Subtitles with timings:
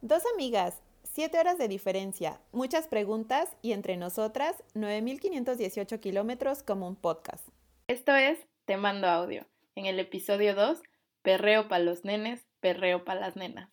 [0.00, 6.94] Dos amigas, siete horas de diferencia, muchas preguntas y entre nosotras 9.518 kilómetros como un
[6.94, 7.44] podcast.
[7.88, 9.44] Esto es Te Mando Audio.
[9.74, 10.80] En el episodio 2,
[11.22, 13.70] Perreo para los nenes, perreo para las nenas.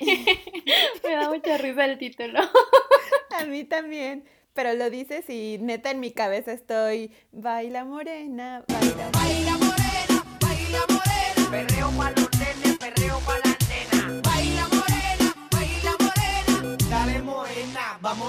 [1.04, 2.40] Me da mucha risa el título.
[3.38, 4.24] A mí también.
[4.54, 10.80] Pero lo dices y neta en mi cabeza estoy, baila morena, baila Baila morena, baila
[10.88, 13.47] morena, perreo pa' los nenes, perreo pa' las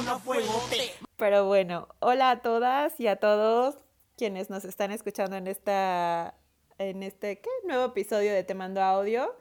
[0.07, 0.93] a fuegote.
[1.17, 3.75] Pero bueno, hola a todas y a todos
[4.17, 6.35] quienes nos están escuchando en esta
[6.77, 7.49] en este ¿qué?
[7.65, 9.35] nuevo episodio de Te Mando Audio.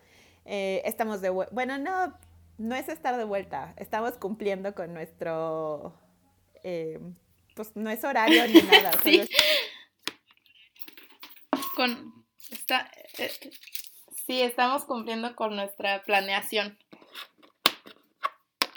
[0.44, 1.54] Eh, estamos de vuelta.
[1.54, 2.18] Bueno, no,
[2.58, 3.74] no es estar de vuelta.
[3.76, 5.94] Estamos cumpliendo con nuestro.
[6.64, 6.98] eh,
[7.54, 8.92] pues no es horario ni nada.
[9.02, 9.20] Sí.
[9.20, 9.28] es-
[11.76, 13.30] Con está, eh,
[14.26, 16.76] sí, estamos cumpliendo con nuestra planeación.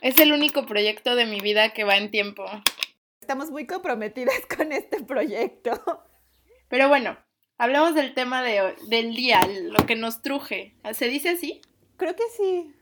[0.01, 2.45] Es el único proyecto de mi vida que va en tiempo.
[3.21, 6.03] estamos muy comprometidas con este proyecto.
[6.67, 7.17] Pero bueno,
[7.57, 10.75] hablemos del tema de, hoy- del día, lo que nos truje.
[10.93, 11.61] ¿Se dice así?
[11.97, 12.73] Creo que sí.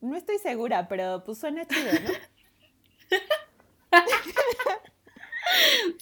[0.00, 2.10] No estoy segura, pero pues suena chido, ¿no?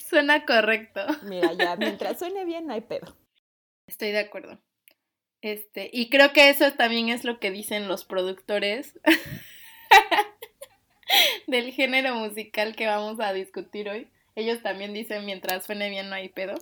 [0.09, 1.01] Suena correcto.
[1.23, 3.17] Mira, ya, mientras suene bien, no hay pedo.
[3.87, 4.59] Estoy de acuerdo.
[5.41, 8.99] Este, y creo que eso también es lo que dicen los productores
[11.47, 14.07] del género musical que vamos a discutir hoy.
[14.35, 16.55] Ellos también dicen mientras suene bien no hay pedo.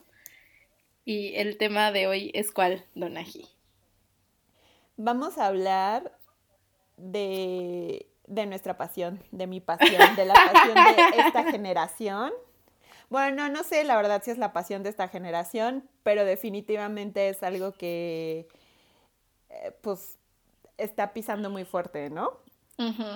[1.04, 3.48] Y el tema de hoy es cuál, Donaji.
[4.98, 6.18] Vamos a hablar
[6.98, 12.32] de, de nuestra pasión, de mi pasión, de la pasión de esta generación.
[13.09, 17.30] Bueno, no, no sé la verdad si es la pasión de esta generación, pero definitivamente
[17.30, 18.48] es algo que
[19.50, 20.18] eh, pues
[20.78, 22.40] está pisando muy fuerte, ¿no?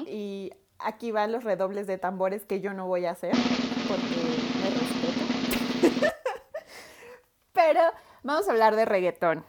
[0.07, 3.33] Y aquí van los redobles de tambores que yo no voy a hacer
[3.87, 4.15] porque
[4.61, 4.69] me
[5.89, 6.13] respeto.
[7.53, 7.81] Pero
[8.23, 9.43] vamos a hablar de reggaetón.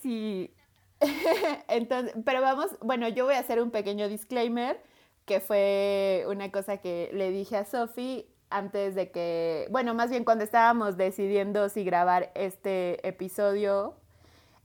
[0.00, 0.54] Sí.
[1.68, 4.80] Entonces, pero vamos, bueno, yo voy a hacer un pequeño disclaimer
[5.26, 10.24] que fue una cosa que le dije a Sofi antes de que, bueno, más bien
[10.24, 13.94] cuando estábamos decidiendo si grabar este episodio,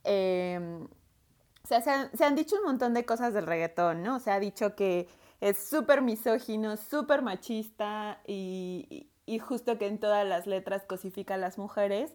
[0.04, 0.88] em,
[1.80, 4.20] sea, se han, dicho un montón de cosas del reggaetón, ¿no?
[4.20, 5.08] Se ha dicho que
[5.40, 11.38] es súper misógino, súper machista y, y justo que en todas las letras cosifica a
[11.38, 12.14] las mujeres.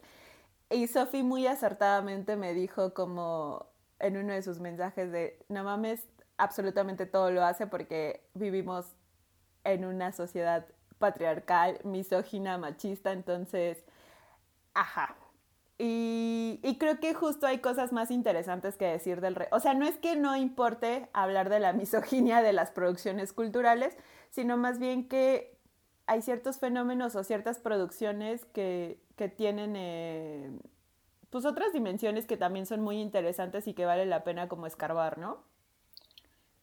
[0.71, 3.67] Y Sofi muy acertadamente me dijo como
[3.99, 6.07] en uno de sus mensajes de, no mames,
[6.37, 8.87] absolutamente todo lo hace porque vivimos
[9.65, 10.67] en una sociedad
[10.99, 13.85] patriarcal, misógina, machista, entonces,
[14.75, 15.17] ajá,
[15.79, 19.49] y, creo que justo hay cosas más interesantes que decir del rey.
[19.53, 23.97] O sea, no es que no importe hablar de la misoginia de las producciones culturales,
[24.31, 25.57] sino más bien que
[26.07, 30.51] hay ciertos fenómenos o ciertas producciones que, que tienen eh,
[31.31, 35.19] pues otras dimensiones que también son muy interesantes y que vale la pena como escarbar,
[35.19, 35.45] ¿no?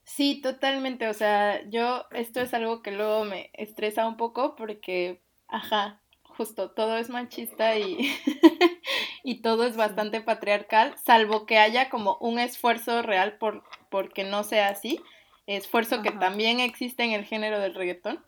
[0.04, 1.08] Sí, totalmente.
[1.10, 6.02] O sea, yo, esto es algo que luego me estresa un poco porque, ajá,
[6.38, 8.12] justo, todo es machista y,
[9.24, 14.44] y todo es bastante patriarcal, salvo que haya como un esfuerzo real por porque no
[14.44, 15.00] sea así,
[15.46, 18.24] esfuerzo que también existe en el género del reggaetón.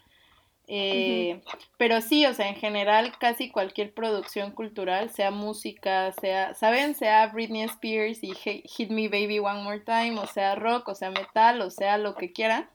[0.68, 1.42] Eh,
[1.78, 6.96] Pero sí, o sea, en general casi cualquier producción cultural, sea música, sea, ¿saben?
[6.96, 11.12] Sea Britney Spears y Hit Me Baby One More Time, o sea rock, o sea
[11.12, 12.70] metal, o sea lo que quieran,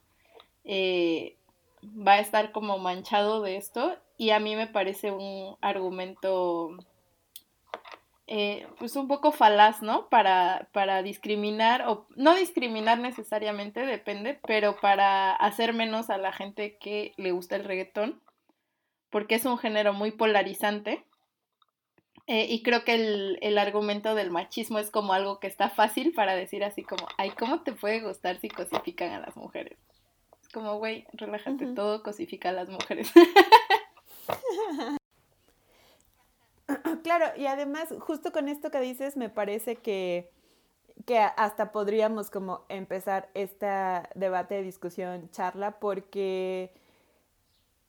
[0.65, 1.37] eh,
[1.85, 6.77] va a estar como manchado de esto y a mí me parece un argumento
[8.27, 10.11] eh, pues un poco falaz, ¿no?
[10.11, 16.77] Para, para discriminar, o no discriminar necesariamente, depende, pero para hacer menos a la gente
[16.77, 18.21] que le gusta el reggaetón,
[19.09, 21.03] porque es un género muy polarizante.
[22.27, 26.13] Eh, y creo que el, el argumento del machismo es como algo que está fácil
[26.13, 29.79] para decir así como, ay, ¿cómo te puede gustar si cosifican a las mujeres?
[30.43, 33.11] Es como, güey, relájate, todo cosifica a las mujeres.
[37.03, 40.31] Claro, y además, justo con esto que dices, me parece que,
[41.07, 43.67] que hasta podríamos como empezar este
[44.15, 46.73] debate, discusión, charla, porque,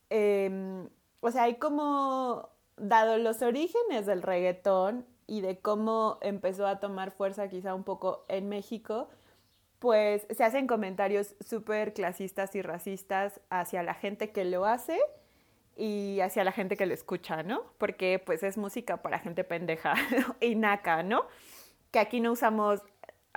[0.10, 0.90] em,
[1.20, 7.12] o sea, hay como, dado los orígenes del reggaetón y de cómo empezó a tomar
[7.12, 9.10] fuerza quizá un poco en México,
[9.80, 15.00] pues se hacen comentarios súper clasistas y racistas hacia la gente que lo hace
[15.82, 17.64] y hacia la gente que lo escucha, ¿no?
[17.80, 19.96] Porque pues es música para gente pendeja
[20.40, 21.26] y naca, ¿no?
[21.90, 22.84] Que aquí no usamos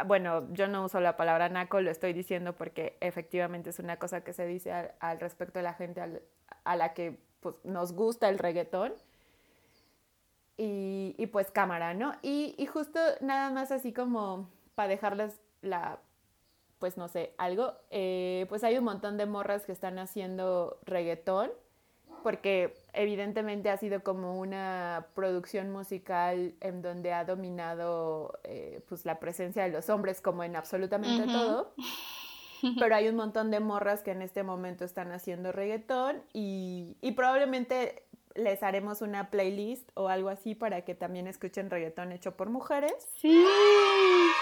[0.06, 4.22] bueno, yo no uso la palabra naco, lo estoy diciendo porque efectivamente es una cosa
[4.24, 6.02] que se dice al, respecto de la gente
[6.64, 8.92] a la que pues, nos gusta el reggaetón.
[10.56, 12.12] Y, pues cámara, ¿no?
[12.22, 15.98] Y, y justo nada más así como para dejarles la,
[16.78, 21.50] pues no sé, algo, eh, pues hay un montón de morras que están haciendo reggaetón,
[22.24, 29.20] porque evidentemente ha sido como una producción musical en donde ha dominado eh, pues la
[29.20, 31.74] presencia de los hombres como en absolutamente todo.
[32.80, 37.12] Pero hay un montón de morras que en este momento están haciendo reggaetón y, y
[37.12, 38.04] probablemente
[38.34, 42.94] les haremos una playlist o algo así para que también escuchen reggaetón hecho por mujeres
[43.20, 43.44] Sí.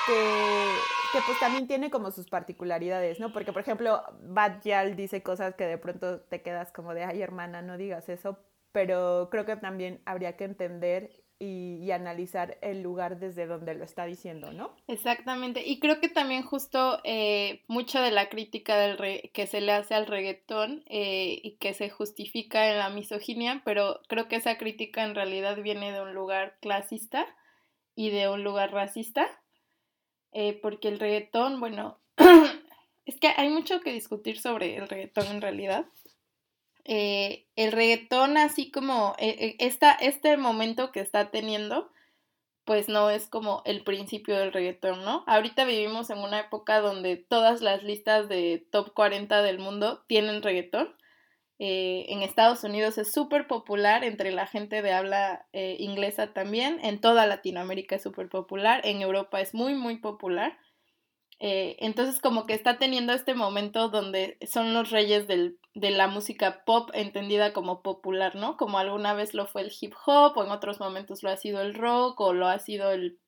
[0.07, 3.33] Que, pues también tiene como sus particularidades, ¿no?
[3.33, 7.23] Porque, por ejemplo, Bad Yal dice cosas que de pronto te quedas como de, ay,
[7.23, 8.39] hermana, no digas eso,
[8.73, 13.85] pero creo que también habría que entender y, y analizar el lugar desde donde lo
[13.85, 14.77] está diciendo, ¿no?
[14.87, 19.61] Exactamente, y creo que también justo eh, mucha de la crítica del re- que se
[19.61, 24.37] le hace al reggaetón eh, y que se justifica en la misoginia, pero creo que
[24.37, 27.27] esa crítica en realidad viene de un lugar clasista
[27.97, 29.27] y de un lugar racista,
[30.33, 32.01] eh, porque el reggaetón, bueno,
[33.07, 35.87] es que hay mucho que discutir sobre el reggaetón en realidad.
[36.85, 41.91] Eh, el reggaetón, así como eh, eh, este momento que está teniendo,
[42.65, 45.25] pues no es como el principio del reggaetón, ¿no?
[45.27, 50.43] Ahorita vivimos en una época donde todas las listas de top 40 del mundo tienen
[50.43, 50.95] reggaetón.
[51.65, 56.81] Eh, en Estados Unidos es súper popular, entre la gente de habla eh, inglesa también,
[56.83, 60.59] en toda Latinoamérica es súper popular, en Europa es muy, muy popular.
[61.39, 66.09] Eh, entonces como que está teniendo este momento donde son los reyes del, de la
[66.09, 68.57] música pop entendida como popular, ¿no?
[68.57, 71.61] Como alguna vez lo fue el hip hop, o en otros momentos lo ha sido
[71.61, 73.21] el rock, o lo ha sido el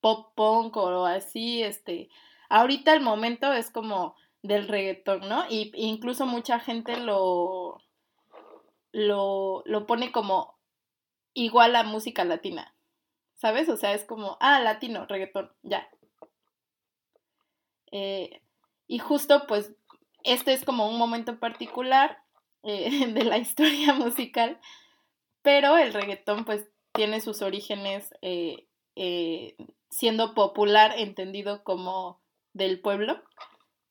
[0.00, 2.08] pop punk, o así, este.
[2.50, 5.44] Ahorita el momento es como del reggaetón, ¿no?
[5.48, 7.80] Y incluso mucha gente lo,
[8.92, 10.58] lo, lo pone como
[11.34, 12.74] igual a música latina,
[13.36, 13.68] ¿sabes?
[13.68, 15.88] O sea, es como, ah, latino, reggaetón, ya.
[17.92, 18.40] Eh,
[18.86, 19.72] y justo pues
[20.22, 22.22] este es como un momento particular
[22.62, 24.60] eh, de la historia musical,
[25.42, 28.66] pero el reggaetón pues tiene sus orígenes eh,
[29.90, 32.20] siendo popular entendido como
[32.52, 33.22] del pueblo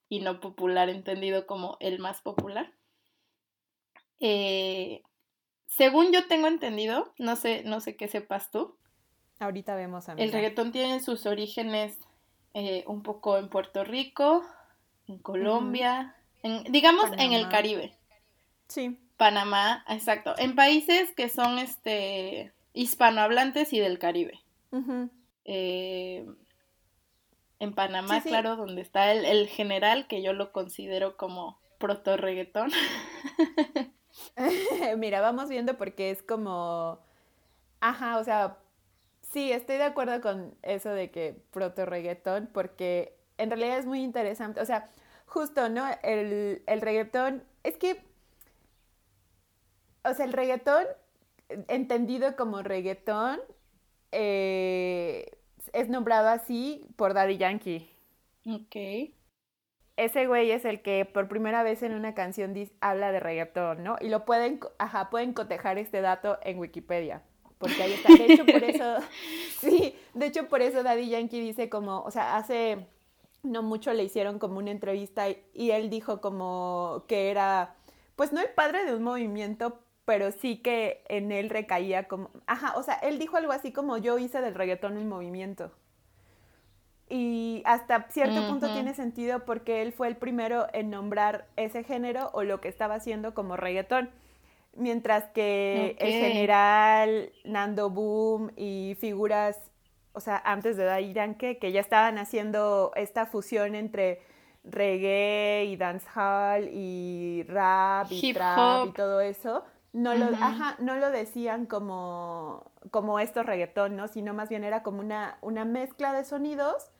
[0.09, 2.73] y no popular entendido como el más popular.
[4.19, 5.03] Eh,
[5.67, 8.75] según yo tengo entendido, no sé, no sé qué sepas tú,
[9.39, 11.97] Ahorita vemos a el reggaetón tiene sus orígenes
[12.53, 14.43] eh, un poco en Puerto Rico,
[15.07, 16.13] en Colombia,
[16.43, 17.47] en, digamos en el.
[17.47, 17.95] Caribe,
[18.67, 18.99] Sí.
[19.15, 24.41] Panamá, exacto, en países que son este hispanohablantes y del Caribe.
[25.45, 26.25] Eh,
[27.59, 28.29] en Panamá, Sí, sí.
[28.29, 32.71] claro, donde está el, el general, que yo lo considero como proto reggaetón.
[34.97, 36.99] Mira, vamos viendo porque es como,
[37.81, 38.57] ajá, o sea,
[39.21, 44.03] sí, estoy de acuerdo con eso de que proto reggaetón, porque en realidad es muy
[44.03, 44.89] interesante, o sea,
[45.27, 45.85] justo, ¿no?
[46.03, 48.03] El, el reggaetón, es que,
[50.03, 50.85] o sea, el reggaetón,
[51.67, 53.39] entendido como reggaetón,
[54.11, 55.38] eh,
[55.73, 57.89] es nombrado así por Daddy Yankee.
[58.45, 59.13] Ok.
[59.97, 63.97] Ese güey es el que por primera vez en una canción habla de reggaetón, ¿no?
[63.99, 67.21] Y lo pueden, ajá, pueden cotejar este dato en Wikipedia.
[67.57, 68.13] Porque ahí está.
[68.13, 68.95] De hecho, por eso,
[69.59, 72.87] sí, de hecho, por eso Daddy Yankee dice como, o sea, hace
[73.43, 77.75] no mucho le hicieron como una entrevista y, y él dijo como que era,
[78.15, 82.73] pues no el padre de un movimiento, pero sí que en él recaía como, ajá,
[82.77, 85.71] o sea, él dijo algo así como yo hice del reggaetón un movimiento.
[87.07, 92.31] Y hasta cierto punto tiene sentido porque él fue el primero en nombrar ese género
[92.33, 94.09] o lo que estaba haciendo como reggaetón.
[94.75, 99.61] Mientras que el general, Nando Boom y figuras,
[100.13, 104.23] o sea, antes de Daddy Yankee, que ya estaban haciendo esta fusión entre
[104.63, 108.95] reggae y dancehall y rap y Hip trap y hop.
[108.95, 109.63] todo eso,
[109.93, 114.07] no lo, ajá, no lo decían como, como esto reggaetón, ¿no?
[114.07, 116.91] Sino más bien era como una, una mezcla de sonidos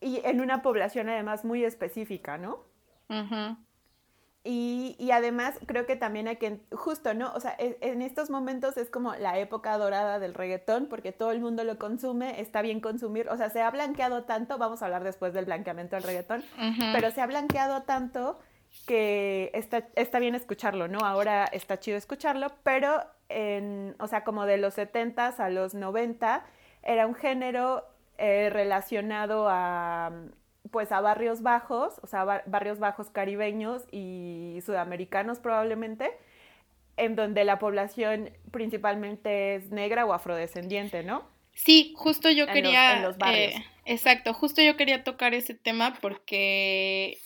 [0.00, 2.60] y en una población además muy específica, ¿no?
[4.48, 7.32] Y, y además creo que también hay que, justo, ¿no?
[7.34, 11.32] O sea, e- en estos momentos es como la época dorada del reggaetón porque todo
[11.32, 14.84] el mundo lo consume, está bien consumir, o sea, se ha blanqueado tanto, vamos a
[14.84, 16.44] hablar después del blanqueamiento del reggaetón,
[16.92, 18.38] pero se ha blanqueado tanto
[18.86, 21.00] que está, está bien escucharlo, ¿no?
[21.00, 26.44] Ahora está chido escucharlo, pero en, o sea, como de los 70s a los 90
[26.82, 27.84] era un género
[28.18, 30.12] eh, relacionado a
[30.70, 36.10] pues a barrios bajos, o sea, barrios bajos caribeños y sudamericanos probablemente,
[36.96, 41.24] en donde la población principalmente es negra o afrodescendiente, ¿no?
[41.54, 43.10] Sí, justo yo quería...
[43.32, 47.18] Eh, exacto, justo yo quería tocar ese tema porque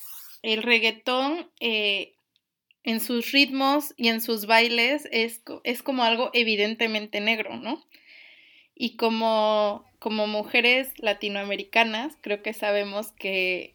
[0.42, 2.14] el reggaetón eh,
[2.84, 7.84] en sus ritmos y en sus bailes es, es como algo evidentemente negro, ¿no?
[8.74, 13.74] Y como, como mujeres latinoamericanas, creo que sabemos que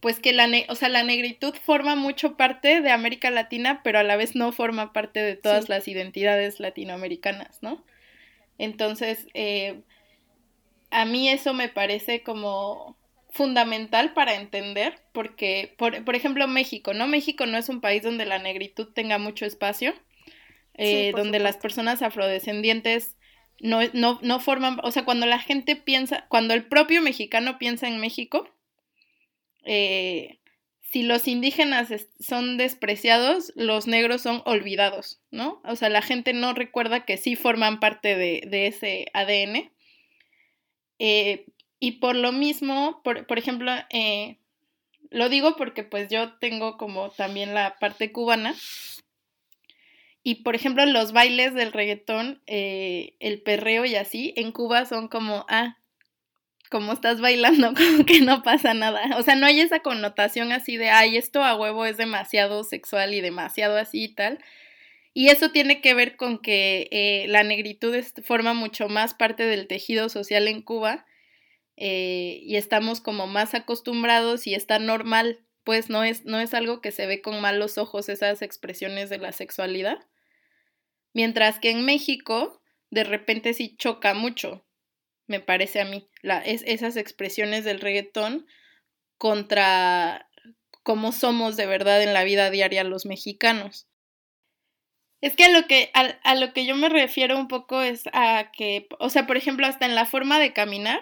[0.00, 4.02] pues que la, o sea, la negritud forma mucho parte de América Latina, pero a
[4.02, 7.84] la vez no forma parte de todas las identidades latinoamericanas, ¿no?
[8.58, 9.80] Entonces, eh,
[10.90, 12.96] a mí eso me parece como
[13.32, 17.06] fundamental para entender, porque, por, por, ejemplo, México, ¿no?
[17.06, 19.94] México no es un país donde la negritud tenga mucho espacio,
[20.74, 23.16] eh, donde las personas afrodescendientes
[23.58, 27.88] no, no, no forman, o sea, cuando la gente piensa, cuando el propio mexicano piensa
[27.88, 28.48] en México,
[29.64, 30.38] eh,
[30.82, 31.88] si los indígenas
[32.20, 35.62] son despreciados, los negros son olvidados, ¿no?
[35.64, 39.72] O sea, la gente no recuerda que sí forman parte de, de ese ADN.
[40.98, 41.46] Eh,
[41.82, 44.38] y por lo mismo, por, por ejemplo, eh,
[45.10, 48.54] lo digo porque pues yo tengo como también la parte cubana.
[50.22, 55.08] Y por ejemplo, los bailes del reggaetón, eh, el perreo y así, en Cuba son
[55.08, 55.76] como, ah,
[56.70, 59.16] como estás bailando, como que no pasa nada.
[59.18, 63.12] O sea, no hay esa connotación así de, ay, esto a huevo es demasiado sexual
[63.12, 64.38] y demasiado así y tal.
[65.14, 69.66] Y eso tiene que ver con que eh, la negritud forma mucho más parte del
[69.66, 71.06] tejido social en Cuba
[71.84, 76.80] eh, y estamos como más acostumbrados y está normal, pues no es, no es algo
[76.80, 79.98] que se ve con malos ojos esas expresiones de la sexualidad.
[81.12, 84.64] Mientras que en México de repente sí choca mucho,
[85.26, 88.46] me parece a mí, la, es, esas expresiones del reggaetón
[89.18, 90.30] contra
[90.84, 93.88] cómo somos de verdad en la vida diaria los mexicanos.
[95.20, 98.52] Es que a lo que, a, lo que yo me refiero un poco es a
[98.52, 101.00] que, o sea, por ejemplo, hasta en la forma de caminar,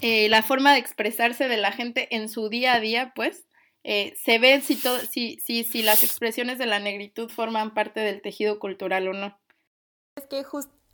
[0.00, 3.46] eh, la forma de expresarse de la gente en su día a día, pues,
[3.84, 8.20] eh, se ve si, todo, si, si, las expresiones de la negritud forman parte del
[8.20, 9.38] tejido cultural o no.
[10.16, 10.44] Es que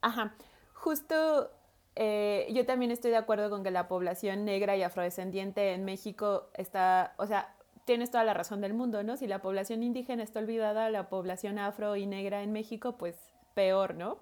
[0.03, 0.35] ajá,
[0.75, 1.51] justo
[1.95, 6.51] eh, yo también estoy de acuerdo con que la población negra y afrodescendiente en México
[6.55, 9.17] está, o sea, tienes toda la razón del mundo, ¿no?
[9.17, 13.17] Si la población indígena está olvidada, la población afro y negra en México, pues
[13.55, 14.19] peor, ¿no?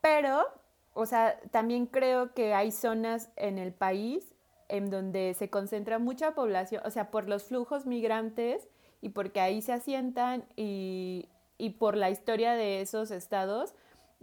[0.00, 0.46] Pero
[0.94, 4.34] o sea, también creo que hay zonas en el país
[4.68, 8.68] en donde se concentra mucha población, o sea, por los flujos migrantes
[9.00, 13.74] y porque ahí se asientan y, y por la historia de esos estados,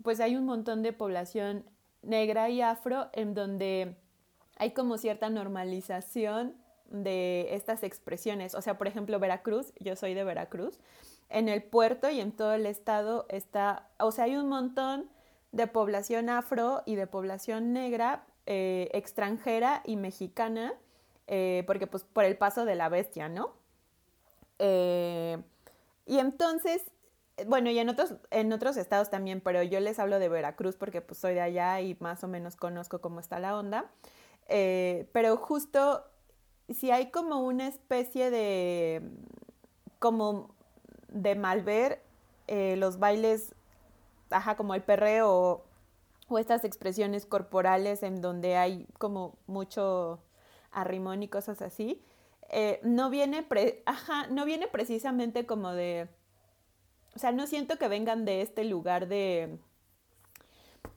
[0.03, 1.65] pues hay un montón de población
[2.01, 3.95] negra y afro en donde
[4.57, 6.55] hay como cierta normalización
[6.89, 8.55] de estas expresiones.
[8.55, 10.79] O sea, por ejemplo, Veracruz, yo soy de Veracruz,
[11.29, 15.09] en el puerto y en todo el estado está, o sea, hay un montón
[15.51, 20.73] de población afro y de población negra, eh, extranjera y mexicana,
[21.27, 23.53] eh, porque pues por el paso de la bestia, ¿no?
[24.59, 25.41] Eh,
[26.05, 26.83] y entonces,
[27.47, 31.01] bueno, y en otros, en otros estados también, pero yo les hablo de Veracruz porque
[31.01, 33.91] pues soy de allá y más o menos conozco cómo está la onda.
[34.47, 36.03] pero justo
[36.69, 39.01] si hay como una especie de,
[39.99, 40.55] como
[41.09, 42.01] de malver,
[42.47, 43.53] los bailes
[44.29, 45.65] ajá, como el perreo
[46.27, 50.19] o, estas expresiones corporales en donde hay como mucho
[50.71, 52.03] arrimón y cosas así,
[52.49, 53.47] eh, no, viene
[53.85, 56.07] ajá, no viene precisamente como de,
[57.15, 59.57] o sea, no siento que vengan de este lugar de,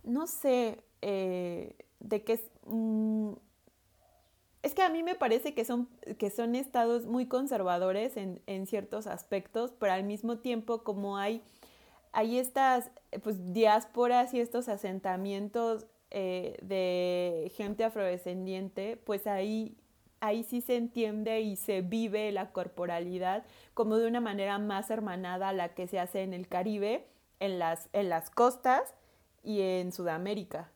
[0.04, 2.50] no sé, eh, de que es...
[2.66, 3.32] Mm,
[4.62, 8.68] es que a mí me parece que son, que son estados muy conservadores en, en
[8.68, 11.42] ciertos aspectos, pero al mismo tiempo como hay
[12.12, 12.90] hay estas
[13.22, 19.76] pues, diásporas y estos asentamientos eh, de gente afrodescendiente, pues ahí,
[20.20, 25.48] ahí sí se entiende y se vive la corporalidad como de una manera más hermanada
[25.48, 27.08] a la que se hace en el Caribe,
[27.40, 28.94] en las, en las costas
[29.42, 30.70] y en Sudamérica.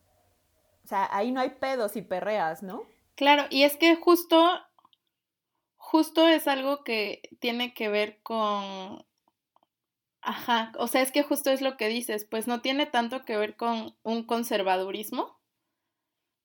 [0.85, 2.85] O sea, ahí no hay pedos y perreas, ¿no?
[3.15, 4.47] Claro, y es que justo,
[5.77, 9.05] justo es algo que tiene que ver con
[10.27, 13.39] Ajá, o sea, es que justo es lo que dices, pues no tiene tanto que
[13.39, 15.39] ver con un conservadurismo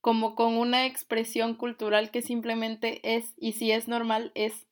[0.02, 4.68] como con una expresión cultural que simplemente es, y si es normal, es,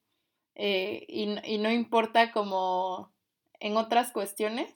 [0.56, 3.13] eh, y, y no importa como
[3.60, 4.74] en otras cuestiones.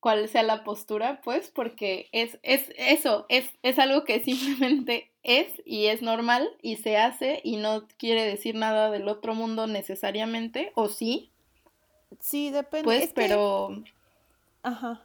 [0.00, 5.60] cuál sea la postura, pues, porque es, es eso, es, es algo que simplemente es
[5.64, 10.72] y es normal y se hace y no quiere decir nada del otro mundo necesariamente,
[10.76, 11.32] o sí,
[12.20, 12.84] Sí, depende.
[12.84, 13.82] pues, es que- pero
[14.62, 15.02] Ajá.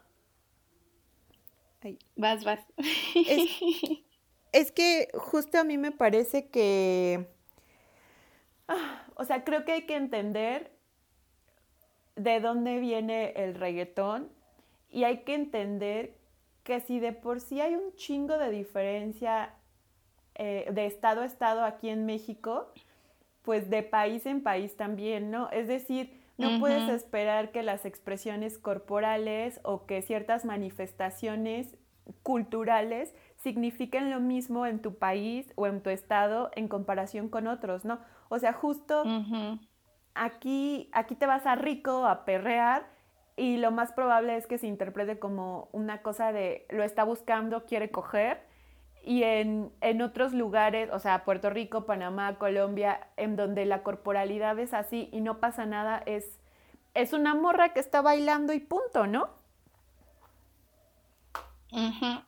[1.84, 1.98] Ay.
[2.16, 2.60] vas, vas.
[3.16, 3.50] Es-
[4.54, 7.26] Es que justo a mí me parece que,
[8.68, 10.72] ah, o sea, creo que hay que entender
[12.18, 14.30] de dónde viene el reggaetón
[14.90, 16.14] y hay que entender
[16.64, 19.54] que si de por sí hay un chingo de diferencia
[20.36, 22.74] eh, de estado a estado aquí en México,
[23.44, 25.50] pues de país en país también, ¿no?
[25.52, 31.78] Es decir, no puedes esperar que las expresiones corporales o que ciertas manifestaciones
[32.24, 37.86] culturales signifiquen lo mismo en tu país o en tu estado en comparación con otros,
[37.86, 38.00] ¿no?
[38.30, 39.04] O sea, justo
[40.14, 42.86] aquí, aquí te vas a rico a perrear
[43.36, 47.66] y lo más probable es que se interprete como una cosa de lo está buscando,
[47.66, 48.51] quiere coger.
[49.04, 54.60] Y en, en otros lugares, o sea, Puerto Rico, Panamá, Colombia, en donde la corporalidad
[54.60, 56.40] es así y no pasa nada, es,
[56.94, 59.30] es una morra que está bailando y punto, ¿no?
[61.72, 62.22] Ujú.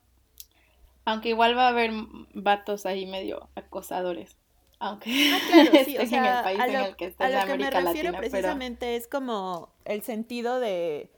[1.04, 1.92] Aunque igual va a haber
[2.32, 4.36] vatos ahí medio acosadores.
[4.78, 5.10] Aunque
[5.46, 7.32] Claro, sí, o estén en sea, el país a en el que a esté en
[7.32, 11.10] lo que me América refiero Latina, pero precisamente es como el sentido de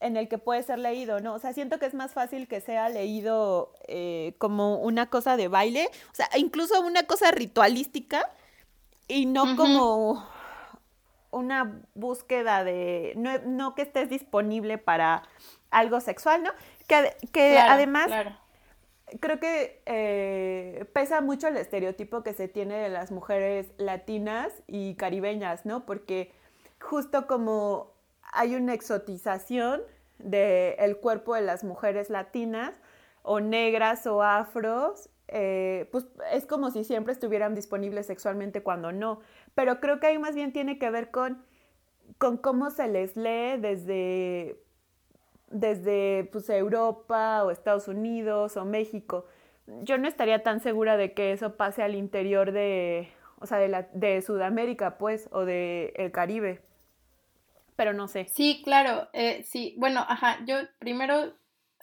[0.00, 1.34] en el que puede ser leído, ¿no?
[1.34, 5.48] O sea, siento que es más fácil que sea leído eh, como una cosa de
[5.48, 8.30] baile, o sea, incluso una cosa ritualística
[9.08, 10.26] y no como
[11.30, 15.24] una búsqueda de, no, no que estés disponible para
[15.70, 16.50] algo sexual, ¿no?
[16.86, 18.36] Que, que claro, además claro.
[19.20, 24.94] creo que eh, pesa mucho el estereotipo que se tiene de las mujeres latinas y
[24.94, 25.84] caribeñas, ¿no?
[25.84, 26.32] Porque
[26.80, 27.93] justo como
[28.34, 29.82] hay una exotización
[30.18, 32.74] del cuerpo de las mujeres latinas
[33.22, 39.20] o negras o afros, eh, pues es como si siempre estuvieran disponibles sexualmente cuando no.
[39.54, 41.42] Pero creo que ahí más bien tiene que ver con,
[42.18, 44.60] con cómo se les lee desde
[45.50, 49.26] desde pues, Europa o Estados Unidos o México.
[49.82, 53.86] Yo no estaría tan segura de que eso pase al interior de, o sea, de,
[53.92, 56.60] de Sudamérica, pues, o de el Caribe.
[57.76, 58.26] Pero no sé.
[58.28, 61.34] Sí, claro, eh, sí, bueno, ajá, yo primero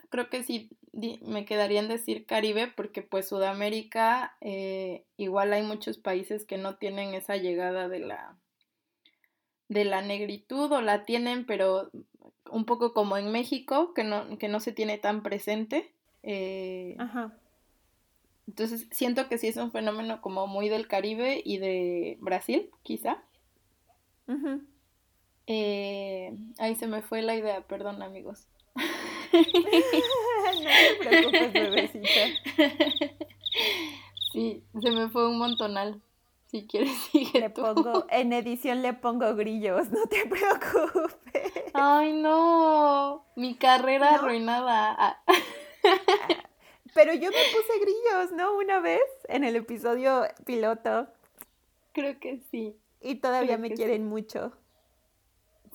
[0.10, 5.98] creo que sí me quedaría en decir Caribe porque pues Sudamérica eh, igual hay muchos
[5.98, 8.36] países que no tienen esa llegada de la
[9.70, 11.92] de la negritud o la tienen pero
[12.52, 17.34] un poco como en México que no que no se tiene tan presente eh, Ajá.
[18.48, 23.24] entonces siento que sí es un fenómeno como muy del Caribe y de Brasil quizá
[24.28, 24.62] Ujú.
[25.48, 28.48] Eh, ahí se me fue la idea perdón amigos
[29.34, 29.42] no
[30.70, 32.10] te preocupes, bebecita.
[34.32, 36.02] Sí, se me fue un montonal.
[36.48, 37.62] Si quieres, sigue Le tú.
[37.62, 41.52] pongo, en edición le pongo grillos, no te preocupes.
[41.74, 43.26] Ay, no.
[43.36, 44.18] Mi carrera ¿No?
[44.20, 44.96] arruinada.
[44.98, 45.24] Ah,
[46.94, 48.58] Pero yo me puse grillos, ¿no?
[48.58, 51.08] Una vez en el episodio piloto.
[51.94, 52.76] creo que sí.
[53.02, 54.52] Y todavía Creo me quieren mucho.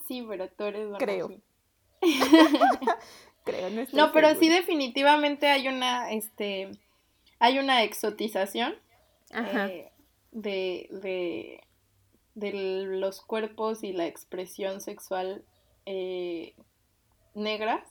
[0.07, 1.31] Sí, pero tú eres buena Creo.
[3.45, 6.71] Creo, no estoy No, pero sí definitivamente hay una, este,
[7.39, 8.75] hay una exotización
[9.31, 9.69] Ajá.
[9.69, 9.93] eh,
[10.33, 11.61] de, de,
[12.35, 12.53] de
[12.87, 15.45] los cuerpos y la expresión sexual
[15.87, 16.55] eh,
[17.35, 17.85] negras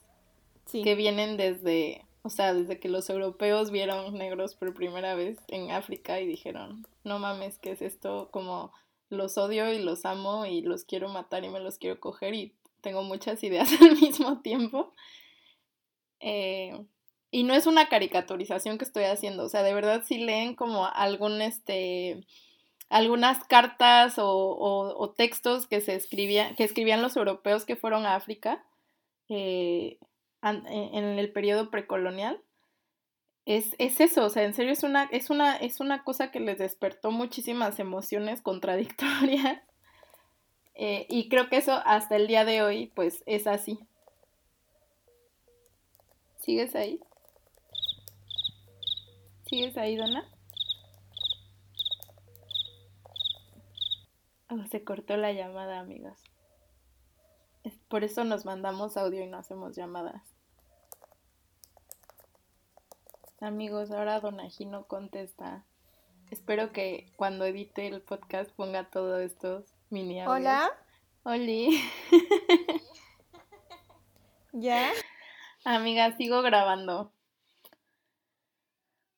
[0.66, 0.84] sí.
[0.84, 5.72] que vienen desde, o sea, desde que los europeos vieron negros por primera vez en
[5.72, 8.30] África y dijeron, no mames, ¿qué es esto?
[8.32, 8.72] Como
[9.16, 12.56] los odio y los amo y los quiero matar y me los quiero coger y
[12.82, 14.94] tengo muchas ideas al mismo tiempo.
[16.20, 16.86] Eh,
[17.32, 20.86] y no es una caricaturización que estoy haciendo, o sea, de verdad si leen como
[20.88, 22.26] algún, este,
[22.90, 28.16] algunas cartas o, o- textos que se escribían, que escribían los europeos que fueron a
[28.16, 28.66] África,
[29.30, 30.00] eh,
[30.44, 32.42] en el periodo precolonial.
[33.46, 36.40] Es, es eso, o sea, en serio es una, es una, es una cosa que
[36.40, 39.60] les despertó muchísimas emociones contradictorias.
[40.78, 43.80] Eh, y creo que eso hasta el día de hoy, pues, es así.
[46.36, 47.00] ¿Sigues ahí?
[49.46, 50.30] ¿Sigues ahí, Donna?
[54.50, 56.20] Oh, se cortó la llamada, amigos.
[57.88, 60.35] Por eso nos mandamos audio y no hacemos llamadas.
[63.46, 64.20] Amigos, ahora
[64.66, 65.64] no contesta.
[66.32, 70.36] Espero que cuando edite el podcast ponga todos estos mini audios.
[70.36, 70.72] Hola,
[71.22, 71.80] Oli.
[74.52, 74.90] ¿ya?
[75.64, 77.14] Amiga, sigo grabando.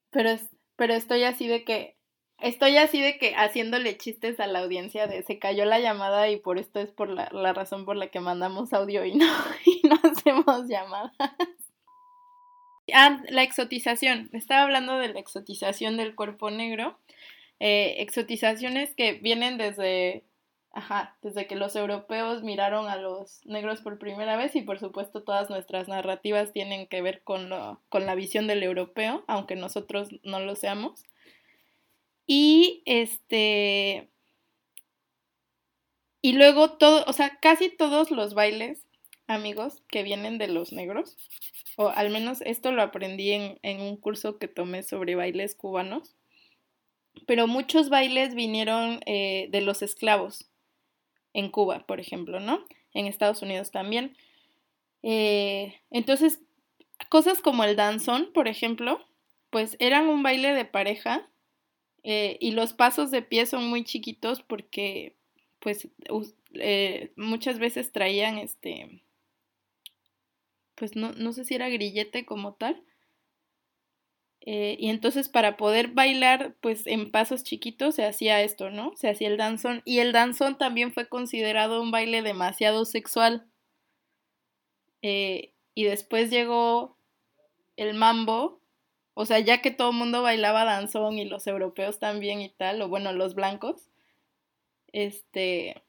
[0.10, 1.96] Pero, es, pero estoy así de que,
[2.40, 6.36] estoy así de que haciéndole chistes a la audiencia de se cayó la llamada y
[6.36, 9.26] por esto es por la, la razón por la que mandamos audio y no,
[9.66, 11.14] y no hacemos llamadas.
[12.94, 14.30] Ah, la exotización.
[14.34, 16.98] Estaba hablando de la exotización del cuerpo negro.
[17.60, 20.24] Eh, exotizaciones que vienen desde,
[20.72, 25.24] ajá, desde que los europeos miraron a los negros por primera vez y por supuesto
[25.24, 30.10] todas nuestras narrativas tienen que ver con, lo, con la visión del europeo, aunque nosotros
[30.24, 31.04] no lo seamos.
[32.28, 34.10] Y este...
[36.22, 38.87] Y luego todo, o sea, casi todos los bailes,
[39.28, 41.18] amigos, que vienen de los negros,
[41.76, 46.16] o al menos esto lo aprendí en, en un curso que tomé sobre bailes cubanos,
[47.26, 50.46] pero muchos bailes vinieron eh, de los esclavos
[51.34, 52.66] en Cuba, por ejemplo, ¿no?
[52.94, 54.16] En Estados Unidos también.
[55.04, 56.40] Eh, entonces,
[57.10, 59.06] cosas como el danzón, por ejemplo,
[59.50, 61.28] pues eran un baile de pareja
[62.04, 65.16] eh, y los pasos de pie son muy chiquitos porque,
[65.60, 65.88] pues,
[67.16, 69.02] muchas veces traían este
[70.78, 72.82] pues no, no sé si era grillete como tal.
[74.42, 78.96] Eh, y entonces para poder bailar, pues en pasos chiquitos se hacía esto, ¿no?
[78.96, 79.82] Se hacía el danzón.
[79.84, 83.46] Y el danzón también fue considerado un baile demasiado sexual.
[85.02, 86.98] Eh, y después llegó
[87.76, 88.62] el mambo.
[89.16, 92.82] O sea, ya que todo el mundo bailaba danzón y los europeos también y tal,
[92.82, 93.90] o bueno, los blancos.
[94.94, 95.84] Este,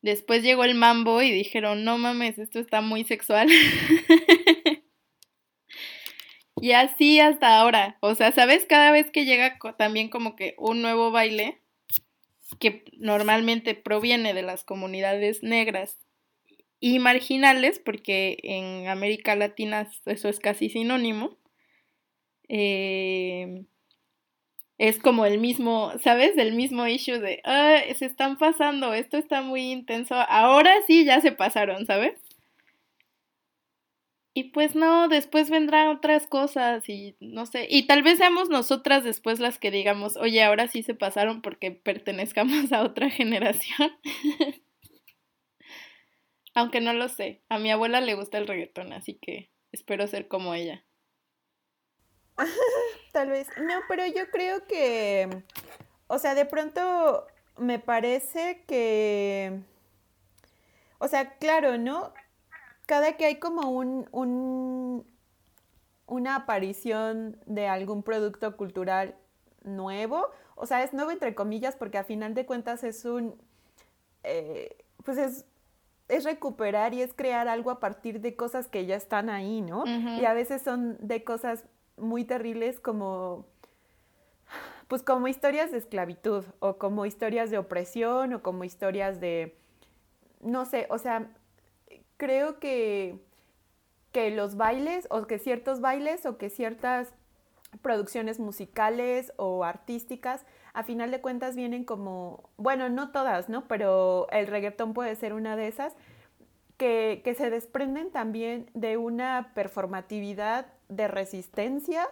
[0.00, 3.48] Después llegó el mambo y dijeron, no mames, esto está muy sexual.
[6.60, 7.98] y así hasta ahora.
[8.00, 8.64] O sea, ¿sabes?
[8.66, 11.60] Cada vez que llega también como que un nuevo baile,
[12.60, 15.98] que normalmente proviene de las comunidades negras
[16.80, 21.38] y marginales, porque en América Latina eso es casi sinónimo.
[22.48, 23.64] Eh,
[24.78, 26.36] es como el mismo, ¿sabes?
[26.36, 31.20] Del mismo issue de, ah, se están pasando, esto está muy intenso, ahora sí ya
[31.20, 32.14] se pasaron, ¿sabes?
[34.34, 39.02] Y pues no, después vendrán otras cosas y no sé, y tal vez seamos nosotras
[39.02, 43.92] después las que digamos, oye, ahora sí se pasaron porque pertenezcamos a otra generación.
[46.54, 50.28] Aunque no lo sé, a mi abuela le gusta el reggaetón, así que espero ser
[50.28, 50.84] como ella.
[53.12, 53.48] Tal vez.
[53.58, 55.42] No, pero yo creo que,
[56.06, 59.60] o sea, de pronto me parece que,
[60.98, 62.12] o sea, claro, ¿no?
[62.86, 65.04] Cada que hay como un, un
[66.08, 69.14] una aparición de algún producto cultural
[69.62, 73.34] nuevo, o sea, es nuevo entre comillas porque a final de cuentas es un,
[74.24, 75.44] eh, pues es,
[76.08, 79.84] es recuperar y es crear algo a partir de cosas que ya están ahí, ¿no?
[79.86, 81.64] Y a veces son de cosas
[82.00, 83.46] muy terribles como
[84.88, 89.56] pues como historias de esclavitud o como historias de opresión o como historias de
[90.40, 91.30] no sé, o sea,
[92.16, 93.18] creo que
[94.12, 97.12] que los bailes o que ciertos bailes o que ciertas
[97.82, 103.68] producciones musicales o artísticas, a final de cuentas vienen como, bueno, no todas, ¿no?
[103.68, 105.94] Pero el reggaetón puede ser una de esas,
[106.76, 112.08] que, que se desprenden también de una performatividad de resistencia,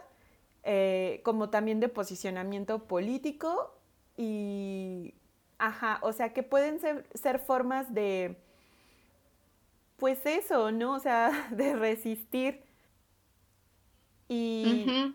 [0.63, 3.73] eh, como también de posicionamiento político
[4.17, 5.15] y,
[5.59, 8.37] ajá, o sea, que pueden ser, ser formas de,
[9.97, 10.95] pues eso, ¿no?
[10.95, 12.65] O sea, de resistir.
[14.29, 15.15] Y...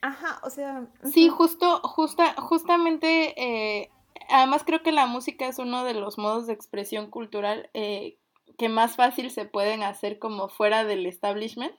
[0.00, 0.86] Ajá, o sea...
[1.02, 3.90] Sí, justo, justa, justamente, eh,
[4.28, 8.18] además creo que la música es uno de los modos de expresión cultural eh,
[8.58, 11.74] que más fácil se pueden hacer como fuera del establishment.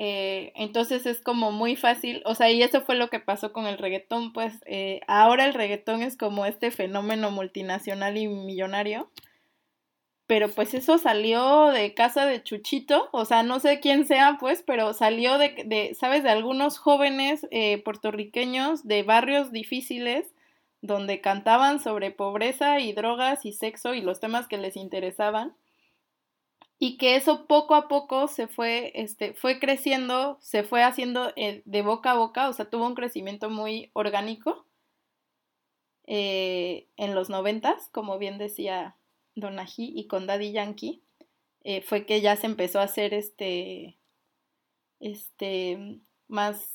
[0.00, 3.66] Eh, entonces es como muy fácil, o sea, y eso fue lo que pasó con
[3.66, 9.10] el reggaetón, pues eh, ahora el reggaetón es como este fenómeno multinacional y millonario,
[10.28, 14.62] pero pues eso salió de casa de Chuchito, o sea, no sé quién sea, pues,
[14.64, 16.22] pero salió de, ¿sabes?
[16.22, 20.32] De algunos jóvenes eh, puertorriqueños de barrios difíciles
[20.80, 25.56] donde cantaban sobre pobreza y drogas y sexo y los temas que les interesaban
[26.78, 31.62] y que eso poco a poco se fue, este, fue creciendo, se fue haciendo eh,
[31.64, 34.64] de boca a boca, o sea, tuvo un crecimiento muy orgánico
[36.06, 38.96] eh, en los noventas, como bien decía
[39.34, 41.02] Donají, y con Daddy Yankee,
[41.64, 43.98] eh, fue que ya se empezó a hacer este,
[45.00, 46.74] este, más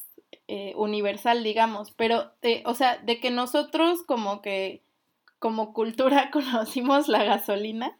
[0.75, 2.33] universal, digamos, pero,
[2.65, 4.83] o sea, de que nosotros como que,
[5.39, 7.97] como cultura conocimos la gasolina,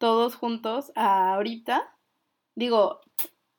[0.00, 1.94] todos juntos a ahorita,
[2.54, 3.02] digo,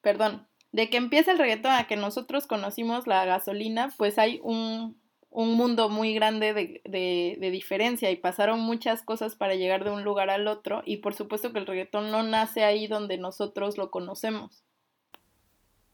[0.02, 5.00] perdón, de que empieza el reggaetón a que nosotros conocimos la gasolina, pues hay un,
[5.30, 10.04] un mundo muy grande de, de, diferencia y pasaron muchas cosas para llegar de un
[10.04, 13.92] lugar al otro y por supuesto que el reggaetón no nace ahí donde nosotros lo
[13.92, 14.64] conocemos.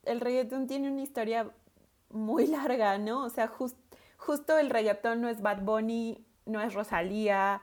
[0.04, 1.52] El reggaetón tiene una historia
[2.10, 3.26] muy larga, ¿no?
[3.26, 3.78] O sea, just,
[4.16, 7.62] justo el reggaetón no es Bad Bunny, no es Rosalía,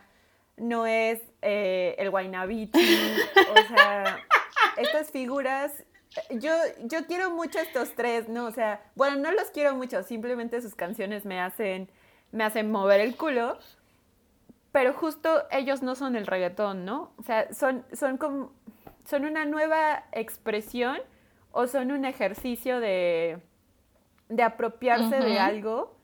[0.56, 3.16] no es eh, el Guaynabichi,
[3.50, 4.18] o sea,
[4.76, 5.72] estas figuras
[6.30, 6.52] yo,
[6.84, 8.46] yo quiero mucho estos tres, ¿no?
[8.46, 11.90] O sea, bueno, no los quiero mucho, simplemente sus canciones me hacen,
[12.32, 13.58] me hacen mover el culo,
[14.72, 17.12] pero justo ellos no son el reggaetón, ¿no?
[17.16, 18.52] O sea, son, son como,
[19.04, 20.98] son una nueva expresión
[21.52, 23.38] o son un ejercicio de,
[24.28, 25.24] de apropiarse uh -huh.
[25.24, 25.96] de algo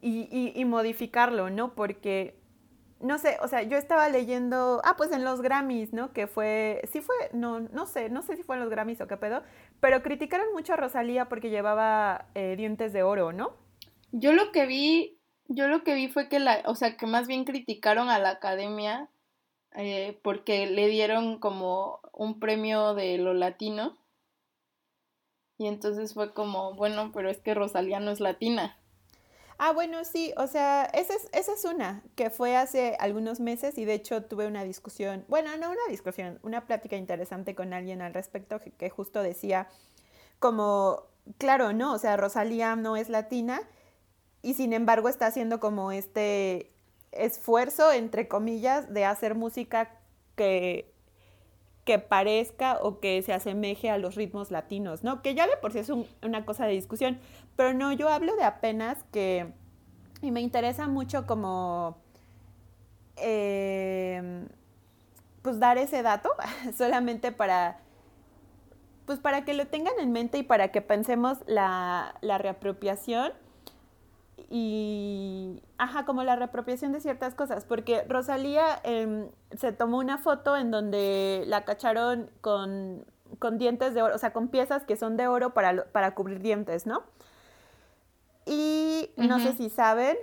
[0.00, 1.74] y, y, y modificarlo, ¿no?
[1.74, 2.34] Porque
[3.02, 6.12] no sé, o sea, yo estaba leyendo, ah, pues en los Grammys, ¿no?
[6.12, 9.08] Que fue, sí fue, no, no sé, no sé si fue en los Grammys o
[9.08, 9.42] qué pedo,
[9.80, 13.56] pero criticaron mucho a Rosalía porque llevaba eh, dientes de oro, ¿no?
[14.12, 17.26] Yo lo que vi, yo lo que vi fue que la, o sea, que más
[17.26, 19.10] bien criticaron a la academia
[19.74, 23.98] eh, porque le dieron como un premio de lo latino.
[25.58, 28.78] Y entonces fue como, bueno, pero es que Rosalía no es latina.
[29.58, 33.78] Ah, bueno, sí, o sea, esa es, esa es una que fue hace algunos meses
[33.78, 38.02] y de hecho tuve una discusión, bueno, no una discusión, una plática interesante con alguien
[38.02, 39.68] al respecto que, que justo decía
[40.38, 41.04] como,
[41.38, 41.94] claro, ¿no?
[41.94, 43.62] O sea, Rosalía no es latina
[44.42, 46.72] y sin embargo está haciendo como este
[47.12, 50.00] esfuerzo, entre comillas, de hacer música
[50.36, 50.91] que
[51.84, 55.22] que parezca o que se asemeje a los ritmos latinos, ¿no?
[55.22, 57.18] Que ya de por sí es un, una cosa de discusión,
[57.56, 59.52] pero no, yo hablo de apenas que,
[60.20, 61.96] y me interesa mucho como,
[63.16, 64.46] eh,
[65.42, 66.30] pues dar ese dato,
[66.76, 67.80] solamente para,
[69.04, 73.32] pues para que lo tengan en mente y para que pensemos la, la reapropiación
[74.50, 80.56] y, ajá, como la reapropiación de ciertas cosas, porque Rosalía eh, se tomó una foto
[80.56, 83.04] en donde la cacharon con,
[83.38, 86.40] con, dientes de oro, o sea, con piezas que son de oro para, para cubrir
[86.40, 87.02] dientes, ¿no?
[88.46, 89.28] Y uh -huh.
[89.28, 90.16] no sé si saben,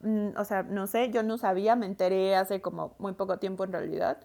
[0.00, 3.64] mm, o sea, no sé, yo no sabía, me enteré hace como muy poco tiempo
[3.64, 4.18] en realidad,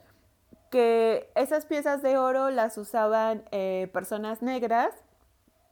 [0.70, 4.92] que esas piezas de oro las usaban eh, personas negras